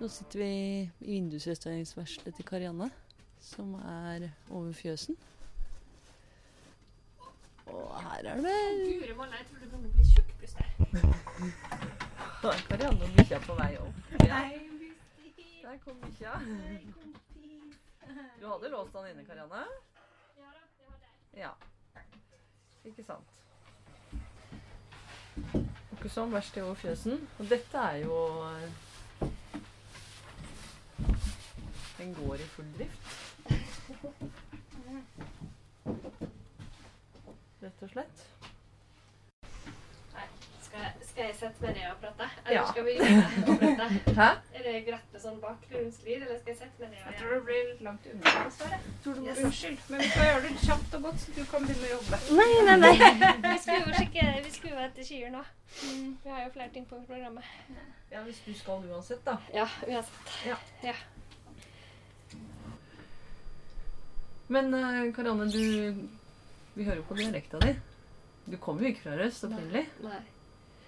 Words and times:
Nå 0.00 0.08
sitter 0.08 0.38
vi 0.38 0.44
i 0.44 0.90
vindusrestaureringsvarselet 1.12 2.34
til 2.34 2.44
Karianne, 2.48 2.86
som 3.40 3.74
er 3.74 4.30
over 4.50 4.72
fjøsen. 4.72 5.16
Og 7.66 8.00
her 8.02 8.30
er 8.30 8.40
det 8.40 8.54
Guri 9.02 9.16
malla, 9.18 9.36
jeg 9.36 9.46
tror 9.50 9.58
du 9.60 9.66
begynner 9.66 9.90
å 9.90 9.92
bli 9.98 10.06
tjukk 10.08 10.32
plutselig. 10.40 10.70
Karianne 12.72 13.10
og 13.10 13.14
bikkja 13.18 13.42
på 13.44 13.58
vei 13.60 13.68
opp. 13.82 14.00
Ja, 14.24 14.40
der 15.66 15.78
kom 15.84 16.00
bikkja. 16.06 16.34
Du 18.40 18.48
hadde 18.48 18.72
låst 18.72 18.96
han 18.96 19.12
inne, 19.12 19.28
Karianne? 19.28 19.64
Ja 20.40 20.48
da, 20.48 20.66
det 20.80 20.88
hadde 20.88 21.04
jeg. 21.12 21.44
Ja. 21.44 21.52
Ikke 22.88 23.04
sant. 23.04 23.40
Ikke 25.92 26.08
sånn 26.08 26.32
verst 26.32 26.56
i 26.56 26.64
over 26.64 26.86
fjøsen. 26.88 27.26
Og 27.36 27.52
dette 27.52 27.90
er 27.90 28.06
jo 28.08 28.22
Den 32.00 32.14
går 32.16 32.34
i 32.40 32.46
full 32.56 32.68
drift. 32.78 33.16
Rett 37.60 37.82
og 37.84 37.90
slett. 37.92 38.22
Nei, 40.14 40.24
skal, 40.64 40.80
jeg- 40.80 41.08
skal 41.10 41.24
jeg 41.26 41.34
sette 41.36 41.60
meg 41.66 41.74
ned 41.76 41.90
og 41.90 41.98
prate? 42.00 42.28
Eller 42.46 42.56
Ja. 42.56 42.64
skal 42.70 42.84
vi 42.86 42.94
å 43.00 43.56
prate? 43.60 44.14
Hæ? 44.16 44.28
Er 44.56 44.62
det 44.64 44.72
greit 44.86 45.12
med 45.12 45.20
sånn 45.26 45.40
bakgrunnslyd, 45.42 46.22
eller 46.24 46.38
skal 46.40 46.54
jeg 46.54 46.58
sette 46.62 46.80
meg 46.80 46.90
ned 46.94 47.02
og 47.04 47.12
Jeg 47.12 47.20
tror 47.20 47.34
det 47.34 47.42
blir 47.50 47.68
litt 47.70 47.82
langt 47.84 48.08
unna, 48.14 48.34
dessverre. 48.46 48.80
Du 49.04 49.10
må 49.20 49.36
Unnskyld, 49.44 49.78
men 49.90 50.00
vi 50.00 50.08
skal 50.14 50.24
gjøre 50.30 50.42
det 50.48 50.56
kjapt 50.64 50.94
og 50.94 51.02
godt, 51.08 51.20
så 51.26 51.36
du 51.36 51.44
kan 51.52 51.68
begynne 51.68 51.86
å 51.86 51.94
jobbe. 51.98 52.16
Nei, 52.40 52.50
nei, 52.64 52.76
nei. 52.80 52.96
Vi 53.52 53.58
skulle 53.60 53.84
jo 53.84 53.94
sjekke 54.00 54.26
Vi 54.48 54.50
skulle 54.56 54.74
jo 54.74 54.84
etter 54.88 55.04
skyer 55.12 55.30
nå. 55.36 55.44
Vi 56.24 56.30
har 56.32 56.44
jo 56.46 56.50
flere 56.56 56.72
ting 56.74 56.86
på 56.88 57.04
programmet. 57.06 57.44
Ja, 58.10 58.24
hvis 58.26 58.40
du 58.46 58.54
skal 58.58 58.88
uansett, 58.88 59.20
da. 59.28 59.36
Ja, 59.54 59.68
uansett. 59.86 60.36
Ja. 60.48 60.56
Ja. 60.82 60.96
Men 64.50 64.72
eh, 64.74 65.12
Karianne, 65.14 65.46
du 65.52 66.06
Vi 66.74 66.84
hører 66.86 67.00
jo 67.00 67.06
på 67.08 67.16
dialekta 67.18 67.60
di. 67.62 67.72
Du 68.50 68.56
kommer 68.62 68.82
jo 68.82 68.90
ikke 68.92 69.04
fra 69.04 69.16
Røst 69.20 69.44
opprinnelig. 69.46 69.84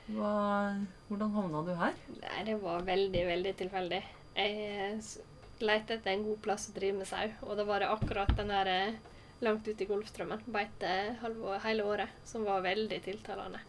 Hvordan 0.09 1.35
havna 1.37 1.61
du 1.67 1.73
her? 1.79 1.95
Nei, 2.23 2.43
det 2.49 2.57
var 2.63 2.83
veldig, 2.87 3.23
veldig 3.29 3.53
tilfeldig. 3.61 4.01
Jeg 4.37 4.97
s- 4.99 5.19
lette 5.63 5.95
etter 5.95 6.11
en 6.17 6.25
god 6.27 6.41
plass 6.43 6.69
å 6.71 6.75
drive 6.75 6.97
med 6.99 7.07
sau, 7.07 7.29
og 7.47 7.57
da 7.61 7.65
var 7.69 7.83
det 7.85 7.91
akkurat 7.93 8.33
den 8.39 8.51
der 8.51 8.71
eh, 8.73 8.97
langt 9.45 9.67
ute 9.69 9.85
i 9.85 9.87
Golfstrømmen, 9.91 10.43
beite 10.55 10.91
halve, 11.23 11.59
hele 11.67 11.85
året, 11.87 12.11
som 12.27 12.43
var 12.49 12.65
veldig 12.65 12.99
tiltalende. 13.05 13.61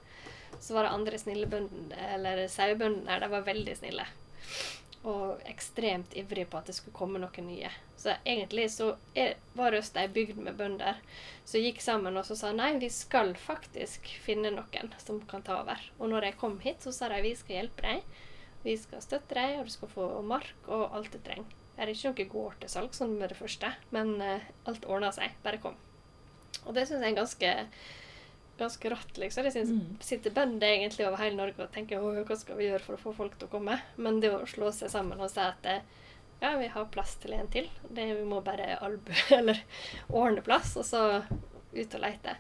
Så 0.62 0.74
var 0.78 0.88
det 0.88 0.94
andre 0.96 1.20
snille 1.22 1.50
bønder, 1.50 2.02
eller 2.16 2.44
sauebønder 2.50 3.06
der, 3.12 3.20
de 3.28 3.32
var 3.36 3.46
veldig 3.46 3.76
snille. 3.78 4.06
Og 5.04 5.42
ekstremt 5.52 6.14
ivrig 6.16 6.46
på 6.48 6.60
at 6.60 6.70
det 6.70 6.78
skulle 6.78 6.96
komme 6.96 7.20
noen 7.20 7.48
nye. 7.48 7.72
Så 8.00 8.14
egentlig 8.24 8.70
så 8.72 8.94
var 9.56 9.72
Røst 9.76 9.98
ei 10.00 10.10
bygd 10.12 10.40
med 10.44 10.56
bønder 10.60 11.00
som 11.46 11.64
gikk 11.64 11.82
sammen 11.84 12.18
og 12.20 12.26
så 12.28 12.38
sa 12.40 12.52
nei, 12.56 12.74
vi 12.80 12.90
skal 12.92 13.34
faktisk 13.40 14.08
finne 14.24 14.52
noen 14.56 14.94
som 15.04 15.20
kan 15.28 15.44
ta 15.44 15.60
over. 15.62 15.82
Og 16.00 16.12
når 16.12 16.30
jeg 16.30 16.40
kom 16.40 16.56
hit, 16.64 16.84
så 16.84 16.96
sa 16.96 17.12
de 17.12 17.20
vi 17.24 17.36
skal 17.36 17.62
hjelpe 17.62 17.84
deg. 17.84 18.22
Vi 18.64 18.78
skal 18.80 19.04
støtte 19.04 19.36
deg, 19.36 19.58
og 19.60 19.68
du 19.68 19.74
skal 19.74 19.92
få 19.92 20.08
mark 20.24 20.70
og 20.72 20.96
alt 20.96 21.12
du 21.12 21.20
trenger. 21.20 21.52
Det 21.74 21.84
er 21.84 21.90
ikke 21.92 22.12
noe 22.12 22.30
gård 22.32 22.60
til 22.62 22.72
salg 22.72 22.94
sånn 22.96 23.18
med 23.18 23.34
det 23.34 23.40
første, 23.40 23.72
men 23.96 24.14
eh, 24.22 24.46
alt 24.70 24.86
ordna 24.88 25.10
seg. 25.16 25.34
Bare 25.44 25.60
kom. 25.60 25.76
Og 26.64 26.76
det 26.78 26.86
syns 26.88 27.04
jeg 27.04 27.12
er 27.12 27.18
ganske, 27.18 27.54
ganske 28.60 28.90
rått, 28.94 29.18
liksom. 29.18 29.44
Jeg 29.48 29.54
synes 29.56 29.70
Mm. 29.74 29.98
sitter 30.00 30.32
bønder 30.32 30.68
egentlig 30.68 31.08
over 31.08 31.18
hele 31.18 31.36
Norge 31.36 31.60
og 31.64 31.72
tenker 31.74 32.00
hva 32.00 32.38
skal 32.38 32.56
vi 32.58 32.68
gjøre 32.70 32.82
for 32.86 32.96
å 32.96 33.02
få 33.02 33.14
folk 33.16 33.38
til 33.40 33.48
å 33.48 33.52
komme? 33.52 33.80
Men 33.98 34.20
det 34.22 34.30
å 34.32 34.46
slå 34.48 34.72
seg 34.72 34.90
sammen 34.94 35.20
og 35.20 35.32
si 35.32 35.40
at 35.40 35.64
ja, 36.42 36.58
vi 36.60 36.68
har 36.68 36.86
plass 36.92 37.16
til 37.16 37.34
en 37.34 37.48
til. 37.48 37.70
Det, 37.90 38.04
vi 38.18 38.24
må 38.28 38.42
bare 38.44 38.78
albu, 38.84 39.12
eller 39.40 39.62
ordne 40.10 40.42
plass, 40.44 40.76
og 40.78 40.86
så 40.86 41.24
ut 41.74 41.96
og 41.96 42.02
leite. 42.02 42.36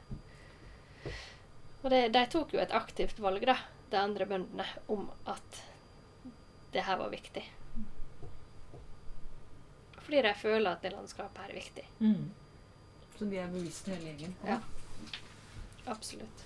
Og 1.83 1.89
det, 1.89 2.11
de 2.13 2.25
tok 2.31 2.53
jo 2.53 2.59
et 2.59 2.71
aktivt 2.71 3.17
valg, 3.19 3.45
da, 3.45 3.55
de 3.91 3.97
andre 3.97 4.25
bøndene, 4.25 4.65
om 4.87 5.09
at 5.25 5.61
det 6.73 6.83
her 6.83 6.97
var 6.97 7.09
viktig. 7.09 7.43
Fordi 10.03 10.21
de 10.21 10.33
føler 10.35 10.69
at 10.71 10.81
det 10.83 10.91
landskapet 10.93 11.41
her 11.45 11.49
er 11.53 11.59
viktig. 11.59 11.83
Mm. 11.99 12.31
Så 13.17 13.25
de 13.29 13.37
er 13.39 13.47
bevisste 13.53 13.91
hele 13.95 14.11
gjengen? 14.13 14.35
Ja. 14.47 14.59
Absolutt. 15.87 16.43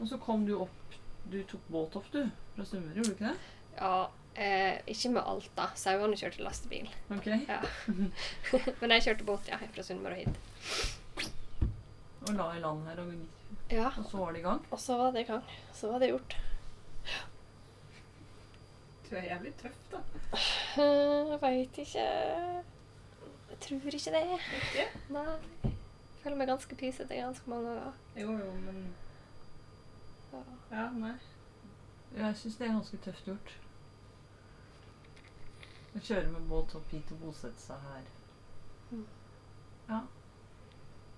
Og 0.00 0.08
så 0.08 0.16
kom 0.18 0.46
du 0.46 0.54
opp 0.64 0.96
Du 1.30 1.42
tok 1.46 1.60
båt 1.70 1.96
opp, 1.96 2.06
du? 2.12 2.24
Fra 2.56 2.64
Sunnmøre, 2.66 2.94
gjorde 2.96 3.10
du 3.10 3.14
ikke 3.14 3.28
det? 3.30 3.38
Ja, 3.76 4.08
eh, 4.34 4.78
ikke 4.90 5.10
med 5.14 5.22
alt, 5.22 5.50
da. 5.56 5.68
Sauene 5.78 6.16
kjørte 6.18 6.42
lastebil. 6.42 6.88
Ok. 7.14 7.26
Ja. 7.46 7.60
Men 8.80 8.94
jeg 8.96 9.04
kjørte 9.06 9.26
båt, 9.28 9.46
ja, 9.52 9.60
fra 9.76 9.84
Sunnmøre 9.86 10.16
og 10.16 10.22
hit. 10.24 11.28
Og 12.26 12.32
la 12.36 12.48
i 12.56 12.60
land 12.64 12.88
her, 12.88 12.98
og, 13.04 13.12
Ja, 13.70 13.86
og 13.96 14.06
så 14.10 14.18
var 14.24 14.32
det 14.34 14.40
i 14.40 14.46
gang? 14.48 14.64
og 14.70 14.80
så 14.82 14.96
var 14.98 15.12
det 15.14 15.22
i 15.22 15.28
gang. 15.30 15.44
Så 15.74 15.92
var 15.92 16.02
det 16.02 16.10
gjort. 16.10 16.36
Du 19.10 19.16
er 19.16 19.24
jævlig 19.30 19.52
tøff, 19.58 19.78
da. 19.92 20.00
Eh, 20.78 21.30
Jeg 21.30 21.38
veit 21.42 21.78
ikke 21.84 22.04
Jeg 22.04 23.56
tror 23.60 23.94
ikke 23.94 24.12
det. 24.14 24.26
Ikke? 24.58 24.84
Nei. 25.14 25.69
Føler 26.22 26.36
meg 26.36 26.50
ganske 26.50 26.76
pysete 26.76 27.16
ganske 27.16 27.50
mange 27.50 27.70
ganger. 27.72 27.92
Jo, 28.16 28.32
jo, 28.38 28.52
men 28.66 28.80
Ja. 30.32 30.42
Ja, 30.70 30.90
nei. 30.94 31.14
Jeg 32.16 32.36
syns 32.36 32.56
det 32.58 32.66
er 32.66 32.72
ganske 32.76 32.98
tøft 33.04 33.26
gjort. 33.26 33.52
Å 35.90 36.02
kjøre 36.06 36.28
med 36.30 36.48
båt 36.50 36.74
opp 36.78 36.92
hit 36.94 37.10
og 37.14 37.22
bosette 37.24 37.58
seg 37.62 37.86
her. 37.88 38.04
Mm. 38.90 39.06
Ja. 39.88 40.00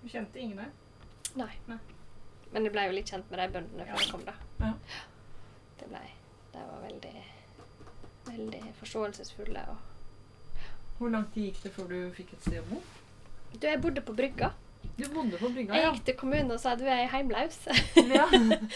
Du 0.01 0.07
kjente 0.09 0.39
ingen 0.41 0.63
her? 0.63 0.71
Nei. 1.37 1.51
Nei. 1.67 1.77
Men 2.53 2.67
jeg 2.67 2.73
ble 2.73 2.87
jo 2.87 2.95
litt 2.97 3.09
kjent 3.09 3.29
med 3.31 3.41
de 3.41 3.47
bøndene 3.53 3.85
før 3.89 4.01
jeg 4.01 4.11
kom, 4.13 4.25
da. 4.27 4.33
Ja. 4.61 4.73
Det 5.79 5.87
ble 5.89 6.01
De 6.53 6.65
var 6.69 6.83
veldig 6.85 7.13
Veldig 8.27 8.61
forståelsesfulle. 8.79 9.63
Og 9.69 10.67
Hvor 10.97 11.09
lang 11.11 11.25
tid 11.33 11.49
gikk 11.49 11.63
det 11.63 11.71
før 11.75 11.89
du 11.91 11.97
fikk 12.15 12.33
et 12.37 12.45
sted 12.45 12.61
å 12.61 12.67
bo? 12.69 12.81
Du, 13.53 13.65
jeg 13.67 13.81
bodde 13.81 14.01
på 14.05 14.15
brygga. 14.17 14.53
Du 14.97 15.07
bodde 15.09 15.37
på 15.41 15.49
brygga, 15.49 15.73
Jeg 15.79 15.93
gikk 15.95 16.03
til 16.05 16.15
kommunen 16.19 16.51
og 16.53 16.59
sa 16.61 16.75
du 16.77 16.83
er 16.85 17.07
heimlaus. 17.09 17.55
ja. 17.97 18.27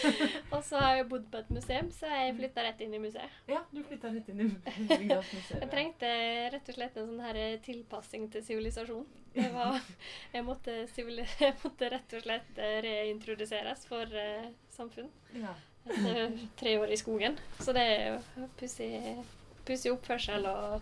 og 0.54 0.64
så 0.66 0.80
har 0.82 0.96
jeg 0.98 1.06
bodd 1.12 1.28
på 1.30 1.38
et 1.44 1.50
museum, 1.54 1.90
så 1.94 2.10
jeg 2.10 2.34
flytta 2.40 2.64
rett 2.66 2.80
inn 2.82 2.96
i 2.96 3.00
museet. 3.02 3.36
Ja, 3.50 3.60
du 3.70 3.78
flytta 3.86 4.10
rett 4.16 4.28
inn 4.32 4.42
i 4.42 4.48
Bryggas 4.88 5.30
museum. 5.36 5.62
Jeg 5.62 5.70
trengte 5.74 6.10
rett 6.56 6.72
og 6.72 6.78
slett 6.80 6.98
en 6.98 7.08
sånn 7.12 7.22
her 7.28 7.40
tilpassing 7.64 8.26
til 8.34 8.44
sivilisasjon. 8.48 9.06
Jeg 9.38 10.42
måtte, 10.42 10.72
jeg 10.96 11.54
måtte 11.62 11.88
rett 11.92 12.14
og 12.18 12.22
slett 12.24 12.56
eh, 12.58 12.78
reintroduseres 12.82 13.84
for 13.86 14.10
uh, 14.10 14.48
samfunn 14.74 15.06
Ja. 15.38 15.52
etter 15.86 16.32
tre 16.58 16.72
år 16.80 16.90
i 16.90 16.98
skogen. 16.98 17.36
Så 17.62 17.72
det 17.76 17.84
er 17.92 18.16
jo 18.16 18.48
pussig 18.58 19.92
oppførsel 19.92 20.48
og 20.50 20.80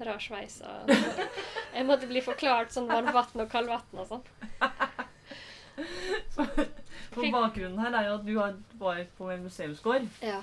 rar 0.00 0.18
sveis. 0.18 0.60
Og 0.64 0.90
jeg 1.74 1.86
måtte 1.86 2.08
bli 2.10 2.20
forklart 2.24 2.72
sånn 2.74 2.88
varmvann 2.90 3.44
og 3.44 3.50
kaldvann 3.52 4.02
og 4.02 4.08
sånn. 4.08 4.24
For 7.14 7.30
bakgrunnen 7.30 7.78
her 7.82 7.94
er 7.98 8.08
jo 8.08 8.14
at 8.18 8.26
du 8.26 8.34
har- 8.38 8.58
var 8.78 9.04
på 9.18 9.30
en 9.32 9.44
museumsgård 9.44 10.08
Ja. 10.22 10.42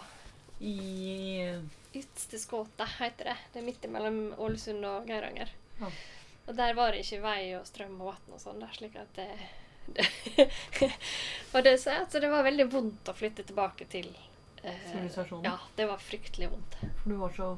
i 0.62 1.60
Ytsteskåta 1.94 2.86
heter 3.00 3.26
det. 3.26 3.38
Det 3.54 3.60
er 3.60 3.66
midt 3.66 3.90
mellom 3.92 4.34
Ålesund 4.38 4.86
og 4.86 5.08
Geiranger. 5.08 5.50
Ja. 5.82 5.90
Og 6.48 6.56
der 6.56 6.74
var 6.74 6.92
det 6.92 7.04
ikke 7.06 7.22
vei 7.22 7.54
og 7.60 7.66
strøm 7.68 8.00
og 8.02 8.14
vann 8.14 8.34
og 8.34 8.40
sånn 8.40 8.60
der, 8.60 8.72
slik 8.74 8.96
at 8.96 9.14
det, 9.14 9.28
det 9.88 10.08
Og 11.54 11.64
det, 11.64 11.78
så, 11.80 11.92
altså, 12.00 12.20
det 12.22 12.30
var 12.32 12.44
veldig 12.44 12.70
vondt 12.72 13.04
å 13.12 13.14
flytte 13.14 13.44
tilbake 13.44 13.86
til 13.92 14.08
eh, 14.64 14.80
sivilisasjonen. 14.92 15.44
Ja, 15.44 15.58
det 15.76 15.88
var 15.90 15.98
fryktelig 15.98 16.50
vondt. 16.50 16.76
For 17.04 17.10
du 17.10 17.16
var 17.18 17.30
så 17.36 17.58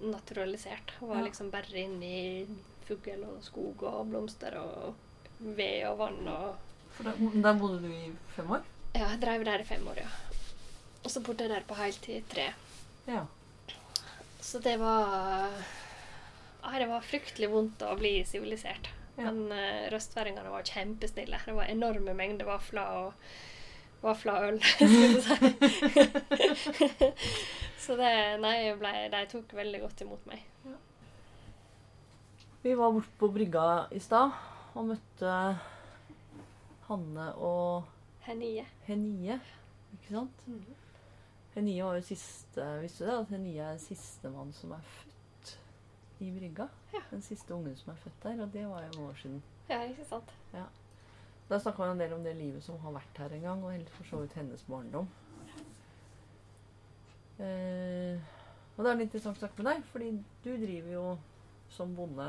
Naturalisert. 0.00 0.92
Var 1.00 1.16
Ja. 1.16 1.22
liksom 1.26 1.50
bare 1.52 1.76
inne 1.84 2.04
i 2.06 2.46
fugl 2.88 3.24
og 3.28 3.42
skog 3.44 3.82
og 3.82 4.06
blomster 4.10 4.56
og 4.58 4.94
ved 5.40 5.84
og 5.88 5.98
vann 5.98 6.28
og 6.28 6.56
for 6.96 7.04
da, 7.04 7.12
der 7.16 7.58
bodde 7.58 7.80
du 7.82 7.88
i 7.92 8.10
fem 8.36 8.50
år? 8.50 8.64
Ja, 8.94 9.06
jeg 9.12 9.20
drev 9.22 9.44
der 9.46 9.60
i 9.62 9.64
fem 9.64 9.86
år, 9.88 10.00
ja. 10.02 10.08
Og 11.04 11.10
så 11.10 11.20
bodde 11.24 11.44
jeg 11.46 11.50
der 11.52 11.66
på 11.68 11.74
heltid 11.78 12.16
i 12.18 12.24
tre. 12.28 12.48
Ja. 13.06 13.22
Så 14.40 14.58
det 14.60 14.78
var 14.80 15.52
ah, 16.62 16.78
det 16.78 16.88
var 16.90 17.00
fryktelig 17.06 17.48
vondt 17.52 17.82
å 17.86 17.94
bli 18.00 18.24
sivilisert. 18.28 18.90
Ja. 19.16 19.30
Men 19.30 19.52
uh, 19.52 19.86
røstværingene 19.92 20.50
var 20.52 20.62
kjempesnille. 20.66 21.40
Det 21.46 21.54
var 21.56 21.70
enorme 21.70 22.14
mengder 22.16 22.48
vafler 22.48 22.96
og 23.04 23.14
vafler 24.02 24.32
og 24.32 24.48
øl, 24.48 24.60
skulle 24.64 24.90
jeg 26.40 26.56
si. 26.56 27.12
Så 27.80 27.96
det 27.98 28.12
Nei, 28.42 28.56
ble, 28.78 28.92
de 29.12 29.20
tok 29.32 29.54
veldig 29.56 29.80
godt 29.86 30.02
imot 30.04 30.26
meg. 30.30 30.44
Vi 32.60 32.74
var 32.76 32.92
borte 32.92 33.14
på 33.18 33.30
brygga 33.32 33.64
i 33.96 34.00
stad 34.04 34.34
og 34.76 34.90
møtte 34.90 35.36
Hanne 36.90 37.30
og 37.40 37.88
Henie. 38.26 38.66
Henie. 38.84 39.38
Ikke 39.96 40.12
sant? 40.12 40.44
Henie 41.54 41.86
var 41.86 41.96
jo 41.96 42.04
siste 42.04 42.66
Visste 42.82 43.06
du 43.06 43.10
det? 43.10 43.16
At 43.16 43.32
Henie 43.32 43.70
er 43.72 43.80
sistemann 43.80 44.52
som 44.54 44.74
er 44.76 44.84
født 44.84 45.54
i 46.20 46.28
Brygga. 46.36 46.68
Ja. 46.92 47.00
Den 47.10 47.24
siste 47.24 47.54
ungen 47.56 47.76
som 47.80 47.94
er 47.94 47.98
født 48.04 48.22
der, 48.22 48.44
og 48.44 48.52
det 48.52 48.66
var 48.68 48.84
jo 48.84 48.92
noen 48.98 49.08
år 49.08 49.18
siden. 49.22 49.42
Ja, 49.70 49.80
ikke 49.88 50.04
sant? 50.04 50.36
Da 51.50 51.58
snakka 51.60 51.82
vi 51.82 51.90
en 51.90 51.98
del 51.98 52.12
om 52.14 52.22
det 52.22 52.36
livet 52.38 52.62
som 52.62 52.78
har 52.78 52.94
vært 52.94 53.18
her 53.18 53.32
en 53.34 53.46
gang, 53.48 53.64
og 53.64 53.72
helt 53.74 53.90
for 53.96 54.06
så 54.06 54.20
vidt 54.22 54.36
hennes 54.38 54.62
barndom. 54.70 55.08
Eh, 57.40 58.20
og 58.76 58.84
det 58.84 58.90
er 58.90 58.94
en 58.94 59.02
interessant 59.02 59.40
sak 59.40 59.56
med 59.58 59.66
deg, 59.66 59.82
fordi 59.90 60.10
du 60.44 60.50
driver 60.52 60.92
jo 60.92 61.06
som 61.74 61.96
bonde 61.96 62.28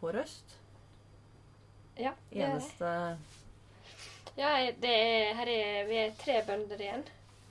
på 0.00 0.12
Røst. 0.12 0.58
Ja, 1.96 2.12
det 2.32 2.44
er 2.44 2.60
det. 2.60 2.92
Ja, 4.36 4.52
det 4.82 4.92
er, 4.92 5.34
her 5.36 5.48
er, 5.54 5.88
vi 5.88 5.98
er 6.02 6.14
tre 6.20 6.38
bønder 6.46 6.80
igjen. 6.80 7.04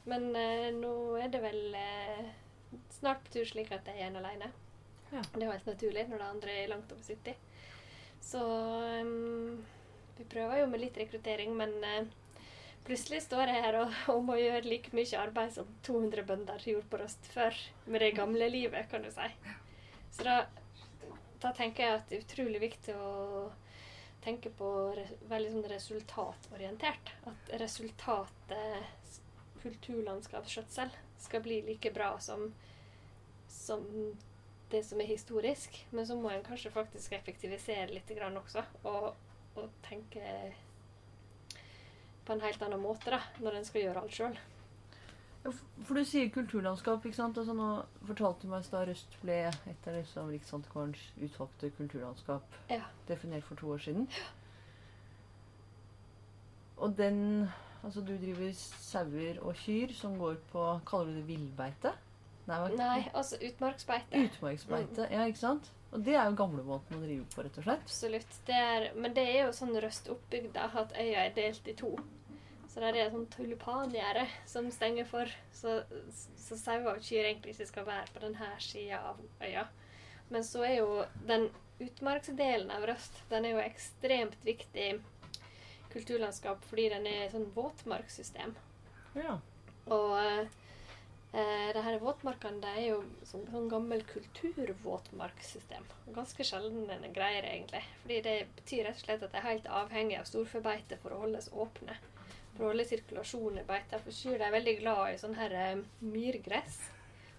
Men 0.10 0.32
eh, 0.36 0.70
nå 0.74 0.94
er 1.22 1.30
det 1.34 1.42
vel 1.44 1.76
eh, 1.78 2.32
snart 2.98 3.22
på 3.26 3.36
tur 3.36 3.46
slik 3.46 3.70
at 3.74 3.86
jeg 3.86 3.98
er 3.98 4.04
igjen 4.06 4.18
alene. 4.22 4.50
Ja. 5.12 5.22
Det 5.34 5.44
er 5.44 5.52
helt 5.52 5.70
naturlig 5.70 6.08
når 6.10 6.24
de 6.24 6.32
andre 6.34 6.56
er 6.62 6.72
langt 6.72 6.94
over 6.94 7.04
70. 7.04 7.38
Så 8.22 8.42
ehm, 8.88 9.62
vi 10.18 10.28
prøver 10.30 10.62
jo 10.62 10.70
med 10.72 10.84
litt 10.84 10.98
rekruttering, 10.98 11.54
men 11.58 11.76
eh, 11.88 12.46
plutselig 12.88 13.24
står 13.26 13.52
jeg 13.52 13.66
her 13.66 13.80
og, 13.84 13.98
og 14.14 14.24
må 14.28 14.38
gjøre 14.40 14.68
like 14.68 14.94
mye 14.98 15.22
arbeid 15.22 15.56
som 15.56 15.70
200 15.88 16.26
bønder 16.28 16.68
gjorde 16.68 16.90
på 16.92 17.02
Røst 17.02 17.32
før, 17.34 17.58
med 17.86 18.06
det 18.06 18.14
gamle 18.18 18.50
livet, 18.52 18.90
kan 18.92 19.06
du 19.06 19.12
si. 19.14 19.30
Så 20.12 20.28
da, 20.28 20.38
da 21.44 21.54
tenker 21.58 21.86
jeg 21.86 22.00
at 22.00 22.10
det 22.10 22.20
er 22.20 22.26
utrolig 22.26 22.64
viktig 22.64 22.96
å 23.00 23.12
tenke 24.22 24.52
på 24.54 24.68
re 24.96 25.06
veldig 25.32 25.54
sånn 25.56 25.70
resultatorientert. 25.72 27.14
At 27.32 27.54
resultatet 27.62 29.22
kulturlandskapsskjøtsel 29.62 30.92
skal 31.22 31.44
bli 31.46 31.62
like 31.66 31.92
bra 31.94 32.16
som, 32.20 32.50
som 33.48 33.86
det 34.72 34.84
som 34.88 35.02
er 35.02 35.10
historisk. 35.12 35.82
Men 35.92 36.08
så 36.08 36.18
må 36.18 36.32
en 36.32 36.46
kanskje 36.46 36.74
faktisk 36.74 37.14
effektivisere 37.18 37.92
litt 37.94 38.12
også, 38.12 38.64
og, 38.84 39.14
og 39.64 39.70
tenke 39.88 40.24
på 42.26 42.34
en 42.36 42.42
helt 42.44 42.62
annen 42.64 42.82
måte 42.82 43.12
da, 43.14 43.20
når 43.42 43.58
en 43.60 43.66
skal 43.68 43.82
gjøre 43.86 44.02
alt 44.04 44.16
sjøl. 44.16 44.38
Ja, 45.44 45.52
For 45.88 45.98
du 45.98 46.06
sier 46.06 46.30
kulturlandskap, 46.30 47.06
ikke 47.06 47.18
sant? 47.18 47.38
Altså, 47.42 47.56
nå 47.58 47.70
fortalte 48.06 48.46
du 48.46 48.52
meg 48.52 48.62
i 48.62 48.68
stad 48.68 48.86
Røst 48.92 49.16
ble 49.24 49.40
et 49.50 49.88
av 49.90 49.96
liksom 49.98 50.30
Riksantikvarens 50.30 51.02
utvalgte 51.18 51.72
kulturlandskap 51.80 52.60
Ja. 52.70 52.84
definert 53.08 53.44
for 53.48 53.56
to 53.58 53.72
år 53.74 53.82
siden. 53.82 54.06
Og 56.78 56.98
den 56.98 57.50
Altså, 57.84 58.02
du 58.06 58.14
driver 58.14 58.52
sauer 58.54 59.40
og 59.42 59.56
kyr 59.58 59.94
som 59.98 60.14
går 60.20 60.36
på 60.52 60.66
Kaller 60.86 61.06
du 61.10 61.16
det 61.18 61.28
villbeite? 61.28 61.96
Nei. 62.46 62.60
Nei, 62.78 63.10
altså 63.14 63.40
utmarksbeite. 63.42 64.20
Utmarksbeite. 64.28 65.08
Ja, 65.10 65.26
ikke 65.26 65.40
sant? 65.40 65.72
Og 65.92 66.04
det 66.06 66.16
er 66.16 66.30
jo 66.30 66.38
gamlemåten 66.40 66.96
å 66.98 67.04
drive 67.04 67.26
på, 67.34 67.44
rett 67.44 67.58
og 67.60 67.66
slett. 67.66 67.86
Absolutt. 67.86 68.36
Det 68.48 68.56
er, 68.56 68.88
men 68.96 69.16
det 69.16 69.26
er 69.28 69.40
jo 69.46 69.56
sånn 69.56 69.76
røst 69.84 70.08
oppbygd 70.12 70.54
da, 70.56 70.70
at 70.82 70.96
øya 70.96 71.26
er 71.26 71.34
delt 71.36 71.68
i 71.68 71.76
to. 71.78 71.92
Så 72.72 72.80
der 72.80 72.96
er 72.96 73.10
et 73.10 73.16
sånn 73.16 73.28
tulipangjerde 73.34 74.24
som 74.48 74.70
stenger 74.72 75.08
for, 75.10 75.32
så, 75.52 75.82
så 76.40 76.56
sauer 76.56 76.94
og 76.94 77.04
kyr 77.04 77.28
egentlig 77.28 77.58
ikke 77.58 77.68
skal 77.68 77.88
være 77.90 78.14
på 78.14 78.24
denne 78.24 78.52
sida 78.64 79.02
av 79.10 79.20
øya. 79.44 79.66
Men 80.32 80.48
så 80.48 80.64
er 80.64 80.78
jo 80.78 81.02
den 81.28 81.50
utmarksdelen 81.82 82.72
av 82.72 82.86
Røst 82.88 83.18
den 83.32 83.50
er 83.50 83.58
jo 83.58 83.64
ekstremt 83.66 84.40
viktig 84.48 84.94
kulturlandskap 85.92 86.64
fordi 86.70 86.88
den 86.94 87.10
er 87.10 87.26
et 87.26 87.36
sånn 87.36 87.50
våtmarkssystem. 87.58 88.56
Ja. 89.20 89.36
Og 89.92 90.16
eh, 91.34 91.70
det 91.76 91.84
her 91.86 92.00
våtmarkene 92.02 92.62
det 92.64 92.72
er 92.78 92.86
jo 92.90 93.02
sånn, 93.28 93.46
sånn 93.52 93.70
gammel 93.72 94.04
kulturvåtmarksystem. 94.10 95.88
Ganske 96.16 96.46
sjelden 96.48 97.06
greier, 97.16 97.48
egentlig. 97.48 97.84
Fordi 98.04 98.22
det 98.28 98.38
betyr 98.60 98.88
rett 98.90 99.00
og 99.00 99.06
slett 99.06 99.26
at 99.28 99.34
det 99.34 99.42
er 99.42 99.50
helt 99.50 99.70
avhengig 99.82 100.20
av 100.20 100.30
storfebeite 100.30 101.00
for 101.04 101.16
å 101.16 101.22
holdes 101.26 101.52
åpne. 101.54 101.98
For 102.56 102.66
å 102.66 102.74
holde 102.74 102.88
sirkulasjon 102.90 103.62
i 103.62 103.68
beita. 103.68 104.02
For 104.04 104.16
kyr 104.16 104.42
er 104.42 104.56
veldig 104.58 104.78
glad 104.84 105.14
i 105.14 105.20
sånn 105.22 105.40
her 105.40 105.56
eh, 105.58 105.84
myrgress. 106.04 106.80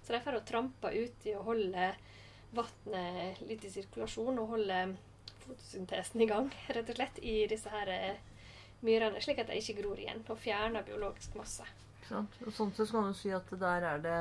Så 0.02 0.14
de 0.14 0.22
får 0.24 0.40
å 0.40 0.44
trampe 0.46 0.90
ut 0.92 1.30
i 1.30 1.36
å 1.38 1.46
holde 1.46 1.92
vannet 2.52 3.40
litt 3.48 3.64
i 3.64 3.70
sirkulasjon 3.72 4.40
og 4.42 4.54
holde 4.56 4.82
fotosyntesen 5.46 6.20
i 6.20 6.28
gang, 6.30 6.50
rett 6.76 6.90
og 6.90 6.98
slett, 6.98 7.22
i 7.22 7.46
disse 7.50 7.70
her 7.72 7.90
eh, 7.92 8.20
myrene, 8.86 9.22
slik 9.22 9.42
at 9.42 9.50
de 9.50 9.58
ikke 9.60 9.78
gror 9.80 10.00
igjen, 10.00 10.22
og 10.28 10.40
fjerner 10.42 10.86
biologisk 10.86 11.36
masse. 11.38 11.66
Sant? 12.12 12.40
Og 12.46 12.56
sånn 12.56 12.72
sett 12.76 12.90
så 12.90 12.98
kan 12.98 13.12
du 13.12 13.16
si 13.16 13.32
at 13.34 13.52
der 13.60 13.86
er 13.88 14.02
det 14.04 14.16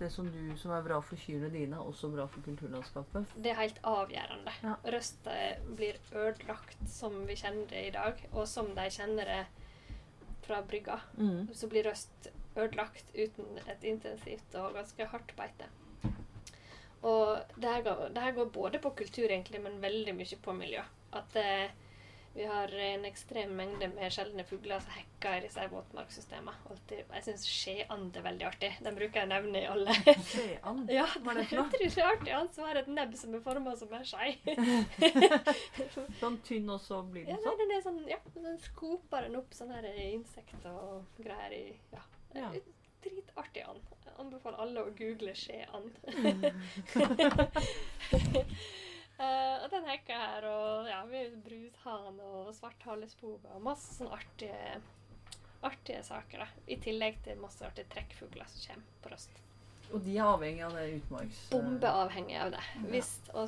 det 0.00 0.08
som 0.10 0.28
du 0.32 0.56
som 0.56 0.72
er 0.72 0.84
bra 0.84 0.96
for 1.04 1.20
kyrne 1.20 1.50
dine, 1.52 1.76
er 1.76 1.88
også 1.88 2.08
bra 2.12 2.24
for 2.30 2.40
kulturlandskapet. 2.46 3.34
Det 3.36 3.52
er 3.52 3.58
helt 3.58 3.80
avgjørende. 3.84 4.54
Ja. 4.64 4.76
Røstet 4.94 5.66
blir 5.76 5.98
ødelagt 6.16 6.86
som 6.88 7.18
vi 7.28 7.36
kjenner 7.36 7.66
det 7.68 7.82
i 7.88 7.92
dag, 7.96 8.22
og 8.32 8.48
som 8.48 8.70
de 8.76 8.86
kjenner 8.94 9.28
det 9.28 9.42
fra 10.46 10.62
brygga. 10.66 10.96
Mm. 11.18 11.50
Så 11.52 11.68
blir 11.68 11.84
Røst 11.90 12.30
ødelagt 12.56 13.12
uten 13.14 13.60
et 13.66 13.84
intensivt 13.86 14.56
og 14.58 14.74
ganske 14.78 15.10
hardt 15.12 15.36
beite. 15.36 15.68
Og 17.06 17.38
det 17.56 17.68
her 17.68 17.84
går, 17.84 18.08
det 18.14 18.24
her 18.24 18.34
går 18.36 18.50
både 18.56 18.80
på 18.80 18.92
kultur, 19.04 19.28
egentlig, 19.28 19.60
men 19.62 19.80
veldig 19.84 20.16
mye 20.16 20.40
på 20.42 20.56
miljø. 20.56 20.82
At 21.16 21.36
eh, 21.40 21.76
vi 22.34 22.44
har 22.46 22.70
en 22.86 23.04
ekstrem 23.08 23.50
mengde 23.58 23.88
med 23.94 24.12
sjeldne 24.14 24.44
fugler 24.46 24.78
som 24.80 24.92
hekker 24.94 25.36
i 25.40 25.40
disse 25.48 25.64
våtmarkssystemene. 25.72 26.76
Jeg 27.16 27.24
syns 27.26 27.46
skjeand 27.50 28.16
er 28.16 28.22
veldig 28.24 28.46
artig. 28.46 28.70
Den 28.86 28.94
bruker 28.98 29.20
jeg 29.20 29.26
å 29.26 29.32
nevne 29.32 29.62
i 29.64 29.66
alle 29.66 29.96
Skjeand. 30.30 30.92
Ja, 30.94 31.06
Hva 31.18 31.34
er 31.34 31.40
det 31.40 31.42
det 31.42 31.48
for 31.50 31.56
noe? 31.58 31.66
er 31.66 31.86
utrolig 31.88 32.06
artig. 32.06 32.32
Han 32.36 32.50
som 32.54 32.68
har 32.68 32.80
et 32.82 32.90
nebb 32.94 33.16
som 33.18 33.34
er 33.34 33.42
forma 33.44 33.74
som 33.80 33.92
en 33.98 34.06
skei. 34.06 34.30
Sånn 36.20 36.38
tynn, 36.46 36.70
og 36.70 36.80
så 36.84 37.00
blir 37.02 37.26
Ja, 37.26 37.34
den 37.34 37.42
nei, 37.42 37.44
sånn? 37.50 37.58
den 37.64 37.74
er 37.76 37.82
sånn, 37.88 38.00
ja, 38.14 38.20
den 38.36 38.58
skoper 38.68 39.26
den 39.26 39.38
opp 39.40 39.54
sånne 39.56 39.80
her 39.82 40.00
insekter 40.10 40.70
og 40.70 41.18
greier 41.18 41.56
i 41.58 41.64
Ja. 41.96 42.02
Ja. 42.38 42.52
Dritartig 43.02 43.62
and. 43.66 43.80
Anbefaler 44.20 44.58
alle 44.60 44.82
å 44.84 44.90
google 44.92 45.32
skjeand. 45.34 45.94
uh, 49.20 49.56
og 49.64 49.68
den 49.72 49.86
hekka 49.88 50.18
her, 50.20 50.44
og 50.50 50.88
ja, 50.90 50.98
vi 51.08 51.19
brushan 51.80 52.20
og 52.20 52.54
svarthalespove 52.54 53.54
og 53.54 53.62
masse 53.62 53.94
sånne 53.96 54.12
artige, 54.12 54.80
artige 55.62 56.02
saker. 56.04 56.38
da. 56.38 56.48
I 56.66 56.76
tillegg 56.76 57.20
til 57.24 57.40
masse 57.40 57.64
artige 57.64 57.88
trekkfugler 57.90 58.46
som 58.48 58.66
kommer 58.66 58.86
på 59.02 59.12
røst. 59.12 59.40
Og 59.92 60.00
de 60.04 60.16
er 60.16 60.24
avhengig 60.24 60.62
av 60.62 60.74
det 60.76 61.00
utmarks... 61.00 61.48
Bombeavhengig 61.50 62.36
av 62.38 62.52
det. 62.52 62.62
Hvis 62.90 63.10
vi 63.32 63.46